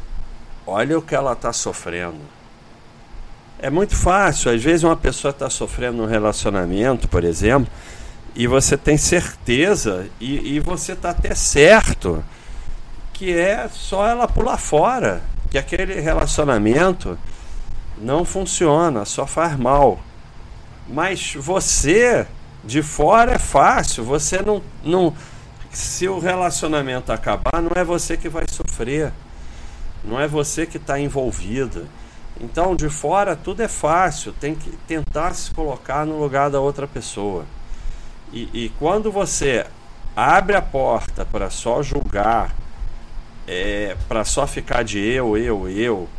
olha 0.65 0.99
o 0.99 1.01
que 1.01 1.15
ela 1.15 1.31
está 1.31 1.51
sofrendo. 1.51 2.36
É 3.59 3.69
muito 3.71 3.95
fácil, 3.95 4.51
às 4.51 4.63
vezes 4.63 4.83
uma 4.83 4.95
pessoa 4.95 5.31
está 5.31 5.49
sofrendo 5.49 6.03
um 6.03 6.05
relacionamento, 6.05 7.07
por 7.07 7.23
exemplo, 7.23 7.71
e 8.35 8.45
você 8.45 8.77
tem 8.77 8.97
certeza, 8.97 10.07
e, 10.21 10.55
e 10.55 10.59
você 10.59 10.91
está 10.91 11.09
até 11.09 11.33
certo, 11.33 12.23
que 13.13 13.35
é 13.35 13.67
só 13.67 14.07
ela 14.07 14.27
pular 14.27 14.57
fora, 14.57 15.23
que 15.49 15.57
aquele 15.57 15.99
relacionamento 15.99 17.17
não 17.97 18.23
funciona, 18.23 19.05
só 19.05 19.25
faz 19.25 19.57
mal. 19.57 19.99
Mas 20.87 21.33
você, 21.35 22.27
de 22.63 22.83
fora 22.83 23.33
é 23.33 23.39
fácil, 23.39 24.03
você 24.03 24.39
não. 24.41 24.61
não 24.83 25.15
se 25.71 26.07
o 26.07 26.19
relacionamento 26.19 27.11
acabar, 27.11 27.61
não 27.61 27.71
é 27.75 27.83
você 27.83 28.17
que 28.17 28.29
vai 28.29 28.45
sofrer. 28.49 29.11
Não 30.03 30.19
é 30.19 30.27
você 30.27 30.65
que 30.65 30.77
está 30.77 30.99
envolvido. 30.99 31.87
Então, 32.41 32.75
de 32.75 32.89
fora, 32.89 33.35
tudo 33.35 33.61
é 33.61 33.67
fácil. 33.67 34.33
Tem 34.33 34.55
que 34.55 34.69
tentar 34.87 35.33
se 35.33 35.51
colocar 35.51 36.05
no 36.05 36.19
lugar 36.19 36.49
da 36.49 36.59
outra 36.59 36.87
pessoa. 36.87 37.45
E, 38.31 38.49
e 38.53 38.69
quando 38.79 39.11
você 39.11 39.65
abre 40.15 40.55
a 40.55 40.61
porta 40.61 41.25
para 41.25 41.49
só 41.49 41.81
julgar, 41.81 42.55
é, 43.47 43.95
para 44.07 44.25
só 44.25 44.45
ficar 44.45 44.83
de 44.83 44.99
eu, 44.99 45.37
eu, 45.37 45.69
eu, 45.69 46.09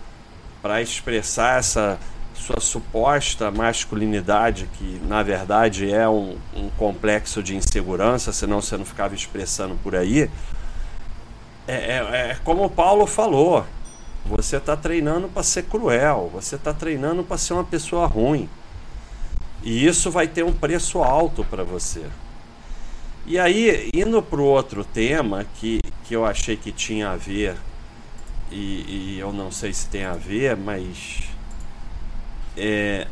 para 0.62 0.80
expressar 0.80 1.58
essa 1.58 1.98
sua 2.34 2.60
suposta 2.60 3.50
masculinidade, 3.50 4.68
que 4.78 5.00
na 5.06 5.22
verdade 5.22 5.92
é 5.92 6.08
um, 6.08 6.38
um 6.54 6.70
complexo 6.70 7.42
de 7.42 7.56
insegurança, 7.56 8.32
senão 8.32 8.62
você 8.62 8.76
não 8.76 8.84
ficava 8.84 9.14
expressando 9.14 9.74
por 9.82 9.94
aí 9.96 10.30
é, 11.68 11.74
é, 11.74 12.30
é 12.30 12.36
como 12.42 12.64
o 12.64 12.70
Paulo 12.70 13.06
falou. 13.06 13.64
Você 14.28 14.58
está 14.58 14.76
treinando 14.76 15.26
para 15.26 15.42
ser 15.42 15.64
cruel, 15.64 16.30
você 16.32 16.56
está 16.56 16.74
treinando 16.74 17.24
para 17.24 17.38
ser 17.38 17.54
uma 17.54 17.64
pessoa 17.64 18.06
ruim. 18.06 18.48
E 19.62 19.86
isso 19.86 20.10
vai 20.10 20.28
ter 20.28 20.44
um 20.44 20.52
preço 20.52 21.02
alto 21.02 21.42
para 21.44 21.64
você. 21.64 22.04
E 23.26 23.38
aí, 23.38 23.90
indo 23.94 24.22
para 24.22 24.40
o 24.40 24.44
outro 24.44 24.84
tema 24.84 25.46
que, 25.54 25.80
que 26.04 26.14
eu 26.14 26.26
achei 26.26 26.56
que 26.56 26.70
tinha 26.70 27.10
a 27.10 27.16
ver, 27.16 27.56
e, 28.50 29.16
e 29.16 29.18
eu 29.18 29.32
não 29.32 29.50
sei 29.50 29.72
se 29.72 29.88
tem 29.88 30.04
a 30.04 30.14
ver, 30.14 30.56
mas. 30.56 31.22
É, 32.56 33.06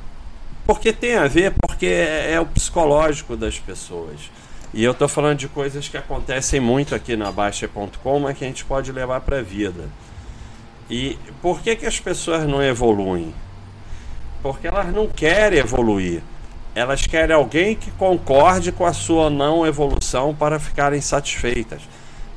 porque 0.66 0.92
tem 0.92 1.16
a 1.16 1.26
ver, 1.26 1.54
porque 1.60 1.86
é, 1.86 2.32
é 2.32 2.40
o 2.40 2.46
psicológico 2.46 3.36
das 3.36 3.58
pessoas. 3.58 4.30
E 4.74 4.84
eu 4.84 4.92
estou 4.92 5.08
falando 5.08 5.38
de 5.38 5.48
coisas 5.48 5.88
que 5.88 5.96
acontecem 5.96 6.60
muito 6.60 6.94
aqui 6.94 7.16
na 7.16 7.32
Baixa.com, 7.32 8.20
mas 8.20 8.36
que 8.36 8.44
a 8.44 8.48
gente 8.48 8.64
pode 8.64 8.92
levar 8.92 9.20
para 9.22 9.38
a 9.38 9.42
vida. 9.42 9.88
E 10.88 11.18
por 11.42 11.60
que, 11.60 11.76
que 11.76 11.86
as 11.86 11.98
pessoas 11.98 12.46
não 12.46 12.62
evoluem? 12.62 13.34
Porque 14.42 14.66
elas 14.66 14.92
não 14.92 15.08
querem 15.08 15.58
evoluir. 15.58 16.22
Elas 16.74 17.06
querem 17.06 17.34
alguém 17.34 17.74
que 17.74 17.90
concorde 17.92 18.70
com 18.70 18.84
a 18.84 18.92
sua 18.92 19.30
não 19.30 19.66
evolução 19.66 20.34
para 20.34 20.58
ficarem 20.58 21.00
satisfeitas. 21.00 21.82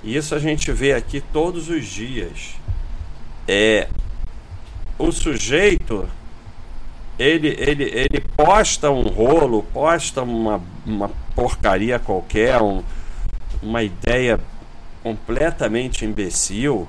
E 0.03 0.15
isso 0.15 0.33
a 0.33 0.39
gente 0.39 0.71
vê 0.71 0.93
aqui 0.93 1.21
todos 1.21 1.69
os 1.69 1.85
dias. 1.85 2.55
É 3.47 3.87
o 4.97 5.11
sujeito 5.11 6.07
ele, 7.19 7.49
ele, 7.59 7.83
ele 7.83 8.21
posta 8.37 8.89
um 8.89 9.03
rolo, 9.03 9.61
posta 9.73 10.21
uma, 10.21 10.61
uma 10.85 11.11
porcaria 11.35 11.99
qualquer, 11.99 12.61
um, 12.61 12.81
uma 13.61 13.83
ideia 13.83 14.39
completamente 15.03 16.05
imbecil. 16.05 16.87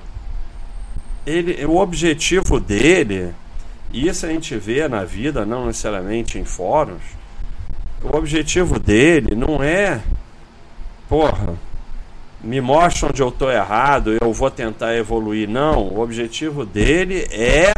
Ele, 1.25 1.63
o 1.65 1.77
objetivo 1.77 2.59
dele, 2.59 3.33
e 3.91 4.07
isso 4.07 4.25
a 4.25 4.29
gente 4.29 4.55
vê 4.57 4.87
na 4.87 5.03
vida, 5.03 5.45
não 5.45 5.67
necessariamente 5.67 6.39
em 6.39 6.45
fóruns, 6.45 7.01
o 8.03 8.15
objetivo 8.15 8.79
dele 8.79 9.35
não 9.35 9.61
é, 9.61 10.01
porra, 11.07 11.55
me 12.43 12.59
mostra 12.59 13.09
onde 13.09 13.21
eu 13.21 13.29
estou 13.29 13.51
errado, 13.51 14.17
eu 14.19 14.33
vou 14.33 14.49
tentar 14.49 14.95
evoluir. 14.95 15.47
Não, 15.47 15.87
o 15.87 15.99
objetivo 15.99 16.65
dele 16.65 17.27
é 17.31 17.71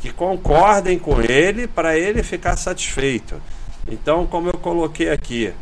que 0.00 0.10
concordem 0.10 0.98
com 0.98 1.20
ele 1.20 1.68
para 1.68 1.96
ele 1.96 2.24
ficar 2.24 2.56
satisfeito. 2.56 3.40
Então, 3.86 4.26
como 4.26 4.48
eu 4.48 4.58
coloquei 4.58 5.10
aqui, 5.10 5.52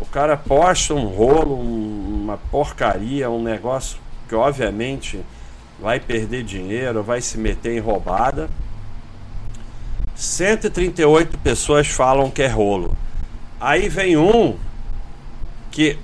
o 0.00 0.06
cara 0.06 0.36
posta 0.36 0.94
um 0.94 1.06
rolo, 1.06 1.54
uma 1.54 2.36
porcaria, 2.50 3.30
um 3.30 3.42
negócio 3.42 3.98
que 4.28 4.34
obviamente 4.34 5.20
vai 5.84 6.00
perder 6.00 6.42
dinheiro, 6.42 7.02
vai 7.02 7.20
se 7.20 7.36
meter 7.36 7.76
em 7.76 7.78
roubada. 7.78 8.48
138 10.14 11.36
pessoas 11.36 11.88
falam 11.88 12.30
que 12.30 12.42
é 12.42 12.46
rolo. 12.46 12.96
Aí 13.60 13.90
vem 13.90 14.16
um 14.16 14.56
que 15.70 15.98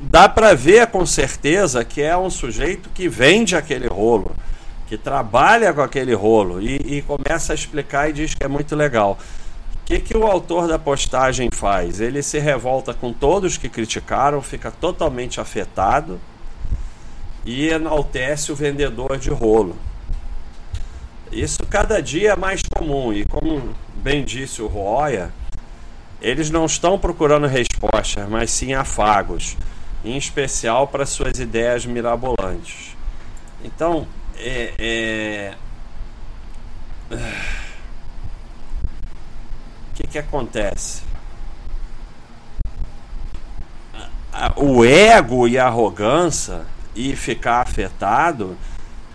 dá 0.00 0.30
para 0.30 0.54
ver 0.54 0.86
com 0.86 1.04
certeza 1.04 1.84
que 1.84 2.00
é 2.00 2.16
um 2.16 2.30
sujeito 2.30 2.88
que 2.94 3.06
vende 3.06 3.54
aquele 3.54 3.86
rolo 3.86 4.34
que 4.86 4.96
trabalha 4.96 5.70
com 5.74 5.82
aquele 5.82 6.14
rolo 6.14 6.58
e, 6.58 6.76
e 6.76 7.02
começa 7.02 7.52
a 7.52 7.54
explicar 7.54 8.08
e 8.08 8.14
diz 8.14 8.34
que 8.34 8.42
é 8.42 8.48
muito 8.48 8.74
legal. 8.74 9.18
O 9.74 9.84
que, 9.84 10.00
que 10.00 10.16
o 10.16 10.26
autor 10.26 10.66
da 10.66 10.78
postagem 10.78 11.50
faz? 11.52 12.00
Ele 12.00 12.22
se 12.22 12.38
revolta 12.38 12.94
com 12.94 13.12
todos 13.12 13.58
que 13.58 13.68
criticaram, 13.68 14.40
fica 14.40 14.70
totalmente 14.70 15.38
afetado 15.38 16.18
e 17.44 17.68
enaltece 17.68 18.52
o 18.52 18.56
vendedor 18.56 19.18
de 19.18 19.30
rolo. 19.30 19.76
Isso 21.30 21.64
cada 21.68 22.02
dia 22.02 22.32
é 22.32 22.36
mais 22.36 22.62
comum 22.62 23.12
e 23.12 23.24
como 23.24 23.74
bem 23.94 24.24
disse 24.24 24.60
o 24.60 24.66
Roya, 24.66 25.32
eles 26.20 26.50
não 26.50 26.66
estão 26.66 26.98
procurando 26.98 27.46
respostas, 27.46 28.28
mas 28.28 28.50
sim 28.50 28.74
afagos, 28.74 29.56
em 30.04 30.16
especial 30.16 30.86
para 30.86 31.06
suas 31.06 31.38
ideias 31.38 31.86
mirabolantes. 31.86 32.96
Então, 33.64 34.06
é, 34.36 34.74
é... 34.78 35.54
o 37.10 37.16
que, 39.96 40.06
que 40.06 40.18
acontece? 40.18 41.02
O 44.56 44.84
ego 44.84 45.48
e 45.48 45.58
a 45.58 45.66
arrogância 45.66 46.66
e 46.94 47.14
ficar 47.16 47.62
afetado, 47.62 48.56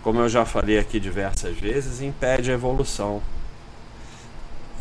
como 0.01 0.19
eu 0.19 0.29
já 0.29 0.46
falei 0.46 0.79
aqui 0.79 1.00
diversas 1.00 1.57
vezes, 1.57 2.01
impede 2.01 2.51
a 2.51 2.53
evolução. 2.53 3.22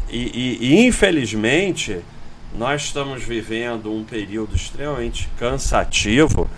E, 0.08 0.18
e, 0.18 0.58
e, 0.60 0.86
infelizmente 0.86 2.00
nós 2.56 2.82
estamos 2.82 3.22
vivendo 3.22 3.92
um 3.92 4.04
período 4.04 4.54
extremamente 4.54 5.28
cansativo 5.38 6.48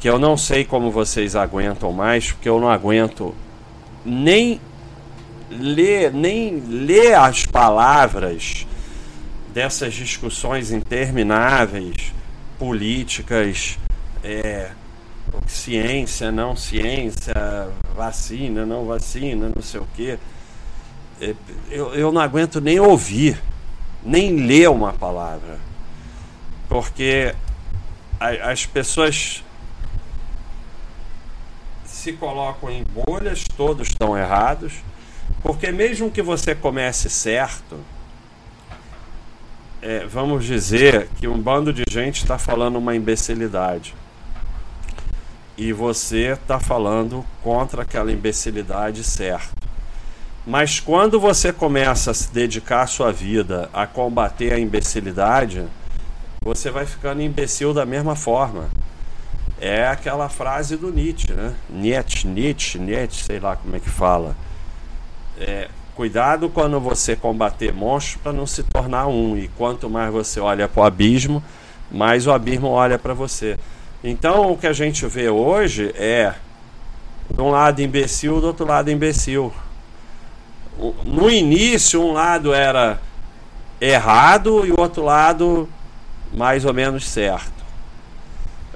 que 0.00 0.08
eu 0.08 0.18
não 0.18 0.36
sei 0.36 0.64
como 0.64 0.90
vocês 0.90 1.36
aguentam 1.36 1.92
mais, 1.92 2.32
porque 2.32 2.48
eu 2.48 2.60
não 2.60 2.68
aguento 2.68 3.34
nem 4.04 4.60
ler, 5.50 6.12
nem 6.12 6.58
ler 6.58 7.14
as 7.14 7.46
palavras 7.46 8.66
dessas 9.52 9.94
discussões 9.94 10.72
intermináveis, 10.72 12.12
políticas, 12.58 13.78
é, 14.22 14.70
ciência, 15.46 16.30
não 16.30 16.56
ciência, 16.56 17.34
vacina, 17.94 18.66
não 18.66 18.84
vacina, 18.84 19.50
não 19.54 19.62
sei 19.62 19.80
o 19.80 19.88
quê. 19.94 20.18
É, 21.20 21.34
eu, 21.70 21.94
eu 21.94 22.12
não 22.12 22.20
aguento 22.20 22.60
nem 22.60 22.80
ouvir, 22.80 23.40
nem 24.02 24.46
ler 24.46 24.68
uma 24.68 24.92
palavra, 24.92 25.58
porque 26.68 27.34
a, 28.18 28.50
as 28.50 28.66
pessoas 28.66 29.42
se 31.84 32.12
colocam 32.12 32.70
em 32.70 32.84
bolhas, 32.84 33.44
todos 33.56 33.88
estão 33.88 34.16
errados, 34.18 34.74
porque 35.42 35.70
mesmo 35.70 36.10
que 36.10 36.20
você 36.20 36.54
comece 36.54 37.08
certo, 37.08 37.78
é, 39.80 40.04
vamos 40.06 40.44
dizer 40.44 41.08
que 41.16 41.28
um 41.28 41.40
bando 41.40 41.72
de 41.72 41.84
gente 41.88 42.22
está 42.22 42.38
falando 42.38 42.76
uma 42.76 42.96
imbecilidade 42.96 43.94
e 45.56 45.72
você 45.72 46.32
está 46.32 46.58
falando 46.58 47.24
contra 47.42 47.82
aquela 47.82 48.10
imbecilidade 48.10 49.04
certo. 49.04 49.54
Mas 50.46 50.78
quando 50.78 51.18
você 51.18 51.52
começa 51.52 52.10
a 52.10 52.14
se 52.14 52.32
dedicar 52.32 52.82
a 52.82 52.86
sua 52.86 53.10
vida 53.10 53.70
a 53.72 53.86
combater 53.86 54.52
a 54.52 54.58
imbecilidade, 54.58 55.64
você 56.42 56.70
vai 56.70 56.84
ficando 56.84 57.22
imbecil 57.22 57.72
da 57.72 57.86
mesma 57.86 58.14
forma. 58.14 58.68
É 59.58 59.86
aquela 59.86 60.28
frase 60.28 60.76
do 60.76 60.92
Nietzsche, 60.92 61.32
né? 61.32 61.54
Nietzsche, 61.70 62.26
Nietzsche, 62.26 62.78
Nietzsche, 62.78 63.24
sei 63.24 63.40
lá 63.40 63.56
como 63.56 63.74
é 63.74 63.80
que 63.80 63.88
fala. 63.88 64.36
É, 65.38 65.70
cuidado 65.94 66.50
quando 66.50 66.78
você 66.78 67.16
combater 67.16 67.72
monstros 67.72 68.20
para 68.20 68.32
não 68.32 68.46
se 68.46 68.62
tornar 68.64 69.06
um. 69.06 69.38
E 69.38 69.48
quanto 69.56 69.88
mais 69.88 70.12
você 70.12 70.40
olha 70.40 70.68
para 70.68 70.82
o 70.82 70.84
abismo, 70.84 71.42
mais 71.90 72.26
o 72.26 72.32
abismo 72.32 72.68
olha 72.68 72.98
para 72.98 73.14
você. 73.14 73.56
Então 74.06 74.52
o 74.52 74.58
que 74.58 74.66
a 74.66 74.72
gente 74.74 75.06
vê 75.06 75.30
hoje 75.30 75.90
é 75.96 76.34
de 77.34 77.40
um 77.40 77.48
lado 77.48 77.80
imbecil, 77.80 78.38
do 78.38 78.48
outro 78.48 78.66
lado 78.66 78.90
imbecil. 78.90 79.50
No 81.06 81.30
início, 81.30 82.02
um 82.02 82.12
lado 82.12 82.52
era 82.52 83.00
errado 83.80 84.66
e 84.66 84.72
o 84.72 84.78
outro 84.78 85.02
lado 85.02 85.66
mais 86.34 86.66
ou 86.66 86.74
menos 86.74 87.08
certo. 87.08 87.64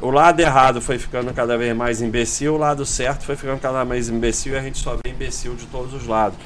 O 0.01 0.11
lado 0.11 0.41
errado 0.41 0.81
foi 0.81 0.99
ficando 0.99 1.31
cada 1.35 1.59
vez 1.59 1.77
mais 1.77 2.01
imbecil, 2.01 2.55
o 2.55 2.59
lado 2.59 2.87
certo 2.87 3.25
foi 3.25 3.37
ficando 3.37 3.61
cada 3.61 3.85
vez 3.85 3.89
mais 3.89 4.09
imbecil 4.09 4.55
e 4.55 4.57
a 4.57 4.63
gente 4.63 4.79
só 4.79 4.95
vê 4.95 5.11
imbecil 5.11 5.55
de 5.57 5.67
todos 5.67 5.93
os 5.93 6.07
lados. 6.07 6.39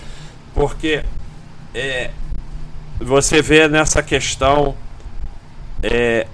Porque 0.55 1.05
é, 1.73 2.11
você 2.99 3.41
vê 3.41 3.69
nessa 3.69 4.03
questão 4.03 4.75
é, 5.85 6.27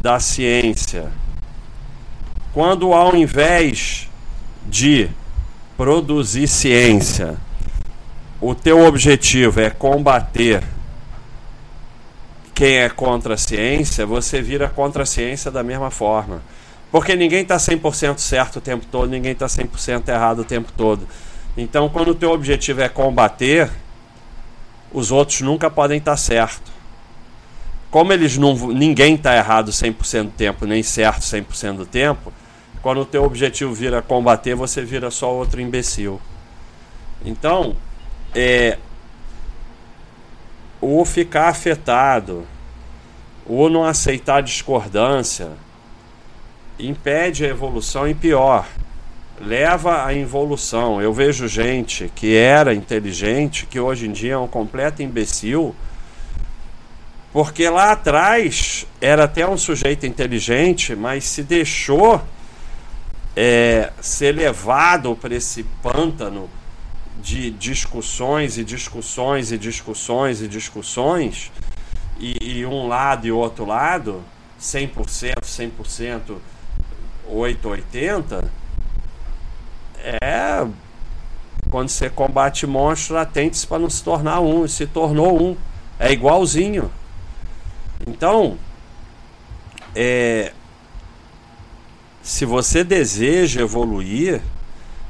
da 0.00 0.18
ciência 0.18 1.12
quando 2.52 2.92
ao 2.92 3.16
invés 3.16 4.08
de 4.66 5.08
produzir 5.76 6.46
ciência, 6.46 7.36
o 8.40 8.54
teu 8.54 8.84
objetivo 8.84 9.60
é 9.60 9.70
combater 9.70 10.62
quem 12.54 12.76
é 12.76 12.88
contra 12.88 13.34
a 13.34 13.36
ciência, 13.36 14.04
você 14.04 14.42
vira 14.42 14.68
contra 14.68 15.04
a 15.04 15.06
ciência 15.06 15.50
da 15.50 15.62
mesma 15.62 15.90
forma. 15.90 16.42
Porque 16.90 17.16
ninguém 17.16 17.42
está 17.42 17.56
100% 17.56 18.18
certo 18.18 18.56
o 18.56 18.60
tempo 18.60 18.84
todo, 18.90 19.08
ninguém 19.08 19.32
está 19.32 19.46
100% 19.46 20.08
errado 20.08 20.40
o 20.40 20.44
tempo 20.44 20.70
todo. 20.76 21.08
Então, 21.56 21.88
quando 21.88 22.08
o 22.08 22.14
teu 22.14 22.30
objetivo 22.30 22.82
é 22.82 22.88
combater, 22.88 23.70
os 24.92 25.10
outros 25.10 25.40
nunca 25.40 25.70
podem 25.70 25.98
estar 25.98 26.12
tá 26.12 26.16
certo. 26.16 26.70
Como 27.90 28.12
eles 28.12 28.36
não, 28.36 28.54
ninguém 28.68 29.14
está 29.14 29.36
errado 29.36 29.70
100% 29.70 30.24
do 30.24 30.30
tempo, 30.30 30.66
nem 30.66 30.82
certo 30.82 31.22
100% 31.22 31.76
do 31.76 31.86
tempo, 31.86 32.32
quando 32.82 33.02
o 33.02 33.06
teu 33.06 33.22
objetivo 33.22 33.72
vira 33.72 34.02
combater, 34.02 34.56
você 34.56 34.82
vira 34.82 35.10
só 35.10 35.32
outro 35.32 35.60
imbecil. 35.60 36.20
Então, 37.24 37.76
é 38.34 38.76
ou 40.80 41.04
ficar 41.04 41.48
afetado, 41.48 42.44
ou 43.46 43.70
não 43.70 43.84
aceitar 43.84 44.42
discordância, 44.42 45.50
impede 46.76 47.44
a 47.44 47.48
evolução 47.48 48.08
e 48.08 48.14
pior, 48.14 48.66
leva 49.40 50.04
à 50.04 50.12
involução. 50.12 51.00
Eu 51.00 51.12
vejo 51.12 51.46
gente 51.46 52.10
que 52.16 52.34
era 52.34 52.74
inteligente, 52.74 53.64
que 53.66 53.78
hoje 53.78 54.08
em 54.08 54.12
dia 54.12 54.34
é 54.34 54.38
um 54.38 54.48
completo 54.48 55.04
imbecil, 55.04 55.72
porque 57.32 57.68
lá 57.68 57.92
atrás 57.92 58.84
era 59.00 59.24
até 59.24 59.46
um 59.46 59.56
sujeito 59.56 60.04
inteligente, 60.04 60.96
mas 60.96 61.24
se 61.24 61.44
deixou 61.44 62.20
é, 63.36 63.92
ser 64.00 64.34
levado 64.34 65.16
para 65.16 65.34
esse 65.34 65.62
pântano 65.82 66.48
de 67.20 67.50
discussões 67.50 68.58
e 68.58 68.64
discussões 68.64 69.52
e 69.52 69.58
discussões 69.58 70.42
e 70.42 70.48
discussões, 70.48 71.52
e, 72.18 72.58
e 72.58 72.66
um 72.66 72.88
lado 72.88 73.26
e 73.26 73.32
outro 73.32 73.64
lado, 73.64 74.22
100%, 74.60 75.34
100%, 75.42 76.36
880, 77.28 78.50
é. 80.02 80.66
Quando 81.70 81.88
você 81.88 82.10
combate 82.10 82.66
monstro, 82.66 83.16
atente-se 83.16 83.66
para 83.66 83.78
não 83.78 83.88
se 83.88 84.02
tornar 84.02 84.40
um, 84.40 84.66
se 84.66 84.86
tornou 84.86 85.40
um. 85.40 85.56
É 85.98 86.12
igualzinho. 86.12 86.90
Então, 88.06 88.58
é, 89.94 90.52
se 92.22 92.44
você 92.44 92.84
deseja 92.84 93.62
evoluir, 93.62 94.40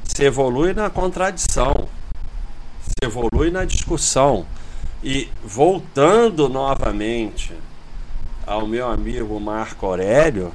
se 0.03 0.23
evolui 0.23 0.73
na 0.73 0.89
contradição, 0.89 1.87
se 2.81 2.93
evolui 3.05 3.51
na 3.51 3.65
discussão. 3.65 4.45
E 5.03 5.29
voltando 5.43 6.49
novamente 6.49 7.53
ao 8.47 8.65
meu 8.65 8.89
amigo 8.89 9.39
Marco 9.39 9.85
Aurélio, 9.85 10.51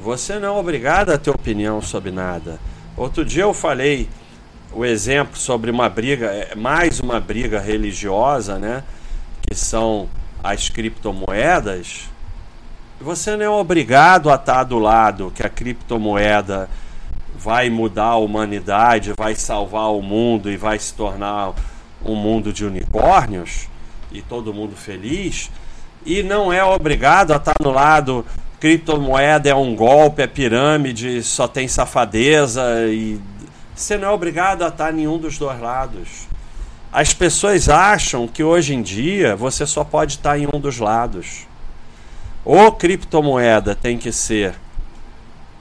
você 0.00 0.38
não 0.38 0.56
é 0.56 0.60
obrigado 0.60 1.10
a 1.10 1.18
ter 1.18 1.30
opinião 1.30 1.80
sobre 1.80 2.10
nada. 2.10 2.60
Outro 2.96 3.24
dia 3.24 3.42
eu 3.42 3.54
falei 3.54 4.08
o 4.72 4.84
exemplo 4.84 5.36
sobre 5.36 5.70
uma 5.70 5.88
briga, 5.88 6.26
é, 6.26 6.54
mais 6.54 7.00
uma 7.00 7.18
briga 7.18 7.58
religiosa, 7.58 8.58
né? 8.58 8.84
Que 9.46 9.54
são 9.54 10.08
as 10.42 10.68
criptomoedas 10.68 12.11
você 13.02 13.36
não 13.36 13.44
é 13.44 13.48
obrigado 13.50 14.30
a 14.30 14.36
estar 14.36 14.64
do 14.64 14.78
lado 14.78 15.32
que 15.34 15.44
a 15.44 15.48
criptomoeda 15.48 16.70
vai 17.36 17.68
mudar 17.68 18.04
a 18.04 18.16
humanidade, 18.16 19.12
vai 19.18 19.34
salvar 19.34 19.92
o 19.92 20.00
mundo 20.00 20.50
e 20.50 20.56
vai 20.56 20.78
se 20.78 20.94
tornar 20.94 21.52
um 22.04 22.14
mundo 22.14 22.52
de 22.52 22.64
unicórnios 22.64 23.68
e 24.10 24.22
todo 24.22 24.54
mundo 24.54 24.76
feliz. 24.76 25.50
E 26.06 26.22
não 26.22 26.52
é 26.52 26.64
obrigado 26.64 27.32
a 27.32 27.36
estar 27.36 27.54
no 27.60 27.70
lado 27.70 28.24
criptomoeda 28.62 29.48
é 29.48 29.54
um 29.56 29.74
golpe, 29.74 30.22
é 30.22 30.26
pirâmide, 30.28 31.20
só 31.24 31.48
tem 31.48 31.66
safadeza 31.66 32.62
e 32.86 33.20
você 33.74 33.98
não 33.98 34.06
é 34.06 34.10
obrigado 34.12 34.62
a 34.62 34.68
estar 34.68 34.92
em 34.92 34.98
nenhum 34.98 35.18
dos 35.18 35.36
dois 35.36 35.60
lados. 35.60 36.28
As 36.92 37.12
pessoas 37.12 37.68
acham 37.68 38.28
que 38.28 38.44
hoje 38.44 38.72
em 38.72 38.80
dia 38.80 39.34
você 39.34 39.66
só 39.66 39.82
pode 39.82 40.12
estar 40.12 40.38
em 40.38 40.46
um 40.46 40.60
dos 40.60 40.78
lados. 40.78 41.48
Ou 42.44 42.72
criptomoeda 42.72 43.74
tem 43.74 43.96
que 43.96 44.10
ser 44.10 44.54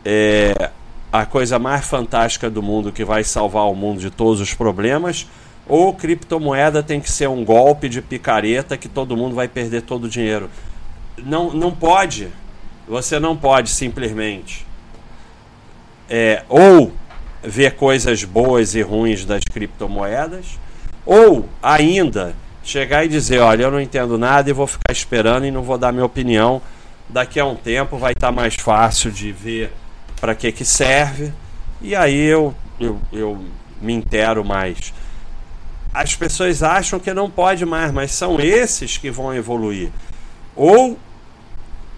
é, 0.03 0.71
a 1.11 1.25
coisa 1.25 1.59
mais 1.59 1.85
fantástica 1.85 2.49
do 2.49 2.63
mundo 2.63 2.91
que 2.91 3.05
vai 3.05 3.23
salvar 3.23 3.69
o 3.69 3.75
mundo 3.75 3.99
de 3.99 4.09
todos 4.09 4.39
os 4.41 4.53
problemas, 4.53 5.27
ou 5.67 5.93
criptomoeda 5.93 6.81
tem 6.81 6.99
que 6.99 7.11
ser 7.11 7.29
um 7.29 7.45
golpe 7.45 7.87
de 7.87 8.01
picareta 8.01 8.75
que 8.77 8.89
todo 8.89 9.15
mundo 9.15 9.35
vai 9.35 9.47
perder 9.47 9.83
todo 9.83 10.05
o 10.05 10.09
dinheiro. 10.09 10.49
Não, 11.17 11.51
não 11.53 11.71
pode. 11.71 12.29
Você 12.87 13.19
não 13.19 13.37
pode 13.37 13.69
simplesmente 13.69 14.65
é, 16.11 16.43
ou 16.49 16.91
ver 17.41 17.75
coisas 17.75 18.25
boas 18.25 18.75
e 18.75 18.81
ruins 18.81 19.23
das 19.23 19.43
criptomoedas, 19.45 20.59
ou 21.05 21.47
ainda 21.63 22.35
chegar 22.63 23.05
e 23.05 23.07
dizer, 23.07 23.39
olha, 23.39 23.63
eu 23.63 23.71
não 23.71 23.81
entendo 23.81 24.17
nada 24.17 24.49
e 24.49 24.53
vou 24.53 24.67
ficar 24.67 24.91
esperando 24.91 25.45
e 25.45 25.51
não 25.51 25.63
vou 25.63 25.77
dar 25.77 25.91
minha 25.91 26.05
opinião. 26.05 26.61
Daqui 27.09 27.39
a 27.39 27.45
um 27.45 27.55
tempo 27.55 27.97
vai 27.97 28.13
estar 28.13 28.31
mais 28.31 28.55
fácil 28.55 29.11
de 29.11 29.31
ver 29.31 29.71
para 30.19 30.35
que 30.35 30.51
que 30.51 30.63
serve 30.63 31.33
e 31.81 31.95
aí 31.95 32.25
eu, 32.25 32.53
eu, 32.79 32.99
eu 33.11 33.43
me 33.81 33.93
intero 33.93 34.45
mais. 34.45 34.93
As 35.93 36.15
pessoas 36.15 36.61
acham 36.61 36.99
que 36.99 37.13
não 37.13 37.29
pode 37.29 37.65
mais, 37.65 37.91
mas 37.91 38.11
são 38.11 38.39
esses 38.39 38.97
que 38.97 39.09
vão 39.09 39.33
evoluir. 39.33 39.91
Ou 40.55 40.97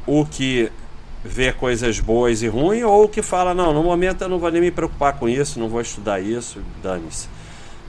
o 0.08 0.26
que 0.26 0.72
vê 1.24 1.52
coisas 1.52 2.00
boas 2.00 2.42
e 2.42 2.48
ruins, 2.48 2.84
ou 2.84 3.06
o 3.06 3.10
que 3.10 3.22
fala, 3.22 3.54
não, 3.54 3.74
no 3.74 3.84
momento 3.84 4.22
eu 4.22 4.30
não 4.30 4.40
vou 4.40 4.52
nem 4.52 4.62
me 4.62 4.72
preocupar 4.72 5.14
com 5.14 5.30
isso, 5.30 5.60
não 5.60 5.70
vou 5.70 5.82
estudar 5.82 6.20
isso, 6.20 6.62
dane-se. 6.82 7.28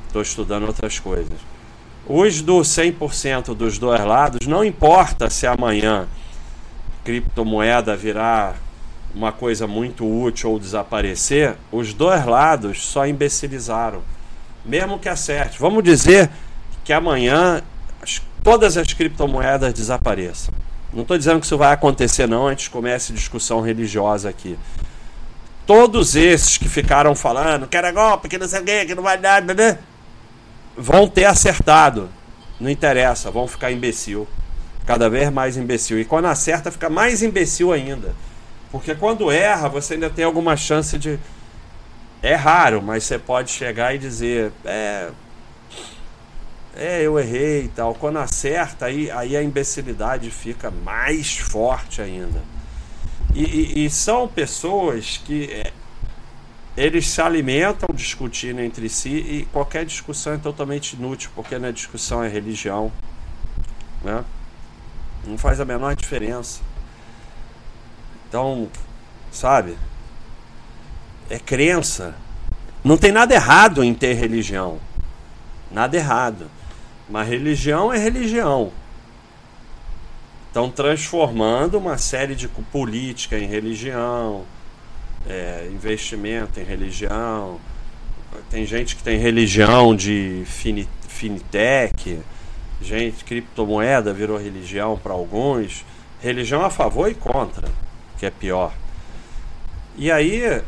Estou 0.07 0.23
estudando 0.23 0.67
outras 0.67 0.99
coisas. 0.99 1.39
Os 2.07 2.43
do 2.43 2.61
100% 2.61 3.55
dos 3.55 3.79
dois 3.79 4.05
lados, 4.05 4.47
não 4.47 4.63
importa 4.63 5.31
se 5.31 5.47
amanhã 5.47 6.07
criptomoeda 7.03 7.97
virar 7.97 8.57
uma 9.15 9.33
coisa 9.33 9.67
muito 9.67 10.05
útil 10.07 10.51
ou 10.51 10.59
desaparecer, 10.59 11.57
os 11.71 11.95
dois 11.95 12.27
lados 12.27 12.85
só 12.85 13.07
imbecilizaram. 13.07 14.03
Mesmo 14.65 14.99
que 14.99 15.09
acerte. 15.09 15.59
Vamos 15.59 15.85
dizer 15.85 16.31
que 16.83 16.93
amanhã 16.93 17.63
todas 18.43 18.77
as 18.77 18.93
criptomoedas 18.93 19.73
desapareçam. 19.73 20.53
Não 20.93 21.03
estou 21.03 21.17
dizendo 21.17 21.41
que 21.41 21.47
isso 21.47 21.59
vai 21.59 21.73
acontecer, 21.73 22.29
não, 22.29 22.47
antes 22.47 22.69
comece 22.69 23.13
discussão 23.13 23.61
religiosa 23.61 24.29
aqui. 24.29 24.59
Todos 25.67 26.15
esses 26.15 26.59
que 26.59 26.69
ficaram 26.69 27.15
falando 27.15 27.67
que 27.67 27.77
era 27.77 27.91
golpe, 27.91 28.29
que 28.29 28.39
não 28.39 28.47
sei 28.47 28.61
o 28.61 28.65
que, 28.65 28.87
que 28.87 28.95
não 28.95 29.03
vai 29.03 29.17
dar, 29.17 29.43
né? 29.43 29.79
Vão 30.77 31.09
ter 31.09 31.25
acertado. 31.25 32.09
Não 32.61 32.71
interessa, 32.71 33.31
vão 33.31 33.49
ficar 33.49 33.71
imbecil. 33.71 34.27
Cada 34.87 35.09
vez 35.09 35.31
mais 35.31 35.57
imbecil. 35.57 36.01
E 36.01 36.05
quando 36.05 36.27
acerta, 36.27 36.71
fica 36.71 36.91
mais 36.91 37.23
imbecil 37.23 37.73
ainda. 37.73 38.15
Porque 38.71 38.95
quando 38.95 39.31
erra, 39.31 39.69
você 39.69 39.95
ainda 39.95 40.11
tem 40.11 40.25
alguma 40.25 40.57
chance 40.57 40.99
de. 40.99 41.19
É 42.23 42.35
raro, 42.35 42.83
mas 42.83 43.05
você 43.05 43.19
pode 43.19 43.51
chegar 43.51 43.95
e 43.95 43.99
dizer: 43.99 44.53
É. 44.65 45.11
É, 46.77 47.03
eu 47.03 47.19
errei 47.19 47.65
e 47.65 47.69
tal. 47.69 47.95
Quando 47.95 48.19
acerta, 48.19 48.87
aí, 48.87 49.09
aí 49.11 49.37
a 49.37 49.43
imbecilidade 49.43 50.29
fica 50.31 50.73
mais 50.73 51.37
forte 51.39 52.03
ainda. 52.03 52.43
E, 53.33 53.45
e, 53.45 53.87
e 53.87 53.91
são 53.91 54.27
pessoas 54.27 55.21
que 55.25 55.51
é, 55.53 55.73
eles 56.77 57.09
se 57.09 57.21
alimentam 57.21 57.89
discutindo 57.95 58.61
entre 58.61 58.89
si 58.89 59.11
e 59.11 59.49
qualquer 59.53 59.85
discussão 59.85 60.33
é 60.33 60.39
totalmente 60.39 60.95
inútil, 60.95 61.31
porque 61.35 61.57
na 61.59 61.71
discussão 61.71 62.23
é 62.23 62.29
religião. 62.29 62.91
Né? 64.03 64.25
Não 65.25 65.39
faz 65.39 65.61
a 65.61 65.65
menor 65.65 65.95
diferença. 65.95 66.61
Então, 68.29 68.69
sabe? 69.31 69.79
É 71.31 71.39
crença. 71.39 72.17
Não 72.83 72.97
tem 72.97 73.13
nada 73.13 73.33
errado 73.35 73.85
em 73.85 73.95
ter 73.95 74.15
religião. 74.15 74.81
Nada 75.71 75.97
errado. 75.97 76.51
Mas 77.09 77.29
religião 77.29 77.93
é 77.93 77.99
religião. 77.99 78.73
Estão 80.49 80.71
transformando 80.71 81.79
uma 81.79 81.99
série 81.99 82.35
de 82.35 82.49
política 82.49 83.39
em 83.39 83.47
religião, 83.47 84.45
é, 85.29 85.69
investimento 85.73 86.61
em 86.61 86.65
religião. 86.65 87.61
Tem 88.51 88.67
gente 88.67 88.97
que 88.97 89.03
tem 89.03 89.19
religião 89.19 89.95
de 89.95 90.43
fini, 90.47 90.89
gente, 92.83 93.25
criptomoeda 93.25 94.13
virou 94.13 94.37
religião 94.37 94.99
para 94.99 95.13
alguns. 95.13 95.85
Religião 96.21 96.65
a 96.65 96.71
favor 96.71 97.11
e 97.11 97.15
contra, 97.15 97.69
que 98.19 98.27
é 98.27 98.31
pior. 98.31 98.73
E 99.97 100.11
aí 100.11 100.63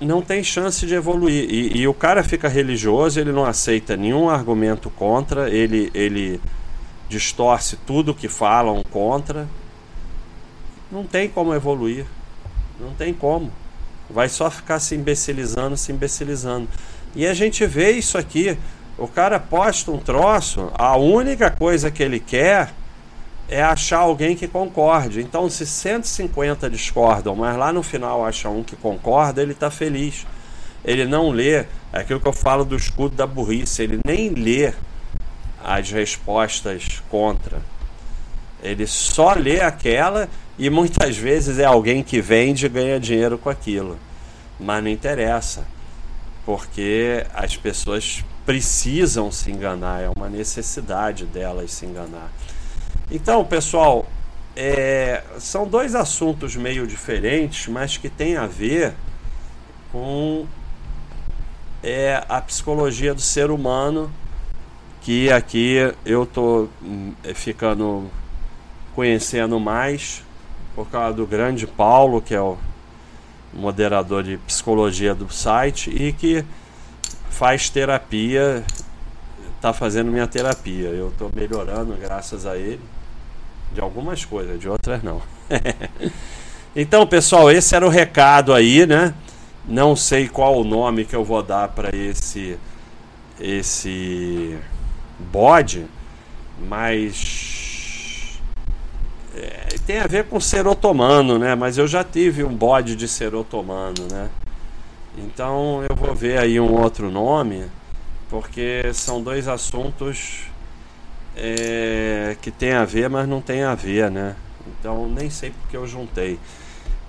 não 0.00 0.22
tem 0.22 0.42
chance 0.42 0.86
de 0.86 0.94
evoluir. 0.94 1.48
E, 1.50 1.80
e, 1.80 1.88
o 1.88 1.94
cara 1.94 2.24
fica 2.24 2.48
religioso, 2.48 3.20
ele 3.20 3.32
não 3.32 3.44
aceita 3.44 3.96
nenhum 3.96 4.30
argumento 4.30 4.88
contra, 4.90 5.50
ele, 5.50 5.90
ele 5.92 6.40
distorce 7.08 7.76
tudo 7.76 8.14
que 8.14 8.28
falam 8.28 8.82
contra. 8.90 9.46
Não 10.90 11.04
tem 11.04 11.28
como 11.28 11.54
evoluir. 11.54 12.06
Não 12.80 12.94
tem 12.94 13.12
como. 13.12 13.52
Vai 14.12 14.28
só 14.28 14.50
ficar 14.50 14.80
se 14.80 14.94
imbecilizando, 14.94 15.76
se 15.76 15.92
imbecilizando. 15.92 16.68
E 17.14 17.26
a 17.26 17.34
gente 17.34 17.64
vê 17.66 17.92
isso 17.92 18.18
aqui. 18.18 18.56
O 18.98 19.08
cara 19.08 19.38
posta 19.38 19.90
um 19.90 19.98
troço, 19.98 20.70
a 20.74 20.96
única 20.96 21.50
coisa 21.50 21.90
que 21.90 22.02
ele 22.02 22.20
quer 22.20 22.70
é 23.48 23.62
achar 23.62 23.98
alguém 23.98 24.36
que 24.36 24.46
concorde. 24.46 25.20
Então, 25.20 25.48
se 25.48 25.66
150 25.66 26.68
discordam, 26.68 27.34
mas 27.34 27.56
lá 27.56 27.72
no 27.72 27.82
final 27.82 28.24
acha 28.24 28.48
um 28.48 28.62
que 28.62 28.76
concorda, 28.76 29.42
ele 29.42 29.52
está 29.52 29.70
feliz. 29.70 30.26
Ele 30.84 31.04
não 31.04 31.30
lê 31.30 31.64
é 31.92 32.00
aquilo 32.00 32.20
que 32.20 32.28
eu 32.28 32.32
falo 32.32 32.64
do 32.64 32.76
escudo 32.76 33.16
da 33.16 33.26
burrice, 33.26 33.82
ele 33.82 33.98
nem 34.06 34.30
lê 34.30 34.72
as 35.62 35.90
respostas 35.90 37.02
contra. 37.10 37.60
Ele 38.62 38.86
só 38.86 39.34
lê 39.34 39.60
aquela 39.60 40.28
e 40.60 40.68
muitas 40.68 41.16
vezes 41.16 41.58
é 41.58 41.64
alguém 41.64 42.02
que 42.02 42.20
vende 42.20 42.66
e 42.66 42.68
ganha 42.68 43.00
dinheiro 43.00 43.38
com 43.38 43.48
aquilo. 43.48 43.98
Mas 44.60 44.84
não 44.84 44.90
interessa, 44.90 45.66
porque 46.44 47.24
as 47.32 47.56
pessoas 47.56 48.22
precisam 48.44 49.32
se 49.32 49.50
enganar, 49.50 50.02
é 50.02 50.10
uma 50.14 50.28
necessidade 50.28 51.24
delas 51.24 51.72
se 51.72 51.86
enganar. 51.86 52.30
Então, 53.10 53.42
pessoal, 53.42 54.06
é, 54.54 55.22
são 55.38 55.66
dois 55.66 55.94
assuntos 55.94 56.54
meio 56.56 56.86
diferentes, 56.86 57.66
mas 57.66 57.96
que 57.96 58.10
têm 58.10 58.36
a 58.36 58.46
ver 58.46 58.92
com 59.90 60.44
é, 61.82 62.22
a 62.28 62.38
psicologia 62.42 63.14
do 63.14 63.22
ser 63.22 63.50
humano, 63.50 64.12
que 65.00 65.32
aqui 65.32 65.76
eu 66.04 66.24
estou 66.24 66.68
hum, 66.82 67.14
ficando 67.34 68.10
conhecendo 68.94 69.58
mais 69.58 70.22
por 70.74 70.88
causa 70.88 71.14
do 71.14 71.26
grande 71.26 71.66
Paulo, 71.66 72.20
que 72.20 72.34
é 72.34 72.40
o 72.40 72.56
moderador 73.52 74.22
de 74.22 74.36
psicologia 74.38 75.14
do 75.14 75.30
site 75.32 75.90
e 75.90 76.12
que 76.12 76.44
faz 77.28 77.68
terapia, 77.68 78.64
está 79.56 79.72
fazendo 79.72 80.10
minha 80.10 80.26
terapia. 80.26 80.88
Eu 80.88 81.08
estou 81.08 81.30
melhorando 81.34 81.96
graças 82.00 82.46
a 82.46 82.56
ele, 82.56 82.80
de 83.72 83.80
algumas 83.80 84.24
coisas, 84.24 84.58
de 84.58 84.68
outras 84.68 85.02
não. 85.02 85.20
então, 86.74 87.06
pessoal, 87.06 87.50
esse 87.50 87.74
era 87.74 87.86
o 87.86 87.90
recado 87.90 88.52
aí, 88.52 88.86
né? 88.86 89.14
Não 89.66 89.94
sei 89.94 90.28
qual 90.28 90.58
o 90.58 90.64
nome 90.64 91.04
que 91.04 91.14
eu 91.14 91.24
vou 91.24 91.42
dar 91.42 91.68
para 91.68 91.94
esse 91.94 92.58
esse 93.40 94.58
bode, 95.18 95.86
mas 96.68 97.49
é, 99.34 99.76
tem 99.86 99.98
a 99.98 100.06
ver 100.06 100.24
com 100.24 100.40
ser 100.40 100.66
otomano, 100.66 101.38
né? 101.38 101.54
Mas 101.54 101.78
eu 101.78 101.86
já 101.86 102.02
tive 102.02 102.44
um 102.44 102.54
bode 102.54 102.96
de 102.96 103.06
ser 103.06 103.34
otomano, 103.34 104.06
né? 104.10 104.28
Então 105.18 105.84
eu 105.88 105.96
vou 105.96 106.14
ver 106.14 106.38
aí 106.38 106.58
um 106.60 106.72
outro 106.72 107.10
nome, 107.10 107.66
porque 108.28 108.90
são 108.92 109.22
dois 109.22 109.48
assuntos 109.48 110.44
é, 111.36 112.36
que 112.40 112.50
tem 112.50 112.72
a 112.72 112.84
ver, 112.84 113.08
mas 113.08 113.28
não 113.28 113.40
tem 113.40 113.62
a 113.62 113.74
ver, 113.74 114.10
né? 114.10 114.36
Então 114.66 115.08
nem 115.08 115.30
sei 115.30 115.50
porque 115.50 115.76
eu 115.76 115.86
juntei. 115.86 116.38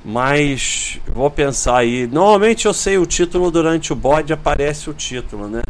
Mas 0.04 1.00
vou 1.08 1.30
pensar 1.30 1.78
aí. 1.78 2.08
Normalmente 2.08 2.66
eu 2.66 2.74
sei 2.74 2.98
o 2.98 3.06
título 3.06 3.52
durante 3.52 3.94
o 3.94 3.96
bode, 3.96 4.34
aparece 4.34 4.90
o 4.90 4.94
título, 4.94 5.48
né? 5.48 5.62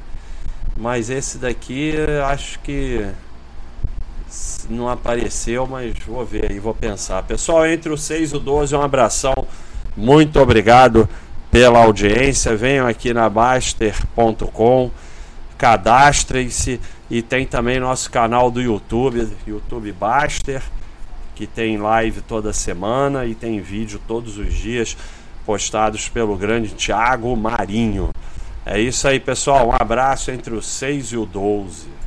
Mas 0.78 1.10
esse 1.10 1.38
daqui 1.38 1.94
acho 2.26 2.60
que 2.60 3.06
não 4.70 4.90
apareceu, 4.90 5.68
mas 5.68 5.94
vou 6.06 6.26
ver 6.26 6.52
aí, 6.52 6.60
vou 6.60 6.74
pensar. 6.74 7.24
Pessoal, 7.24 7.66
entre 7.68 7.92
o 7.92 7.98
6 7.98 8.32
e 8.32 8.36
o 8.36 8.40
12, 8.40 8.76
um 8.76 8.82
abração. 8.82 9.34
Muito 9.96 10.40
obrigado 10.40 11.08
pela 11.52 11.84
audiência. 11.84 12.56
Venham 12.56 12.88
aqui 12.88 13.14
na 13.14 13.30
Baster.com, 13.30 14.90
cadastrem-se 15.58 16.80
e 17.10 17.22
tem 17.22 17.46
também 17.46 17.80
nosso 17.80 18.10
canal 18.10 18.50
do 18.50 18.62
YouTube, 18.62 19.28
YouTube 19.46 19.92
Baster, 19.92 20.64
que 21.36 21.46
tem 21.46 21.78
live 21.78 22.22
toda 22.22 22.54
semana 22.54 23.26
e 23.26 23.36
tem 23.36 23.60
vídeo 23.60 24.00
todos 24.08 24.38
os 24.38 24.54
dias. 24.54 24.96
postados 25.46 26.08
pelo 26.08 26.38
grande 26.38 26.70
Tiago 26.70 27.36
Marinho. 27.36 28.12
É 28.64 28.80
isso 28.80 29.08
aí, 29.08 29.20
pessoal. 29.20 29.70
Um 29.70 29.74
abraço 29.74 30.30
entre 30.30 30.54
o 30.54 30.62
6 30.62 31.14
e 31.14 31.18
o 31.18 31.26
12. 31.26 32.01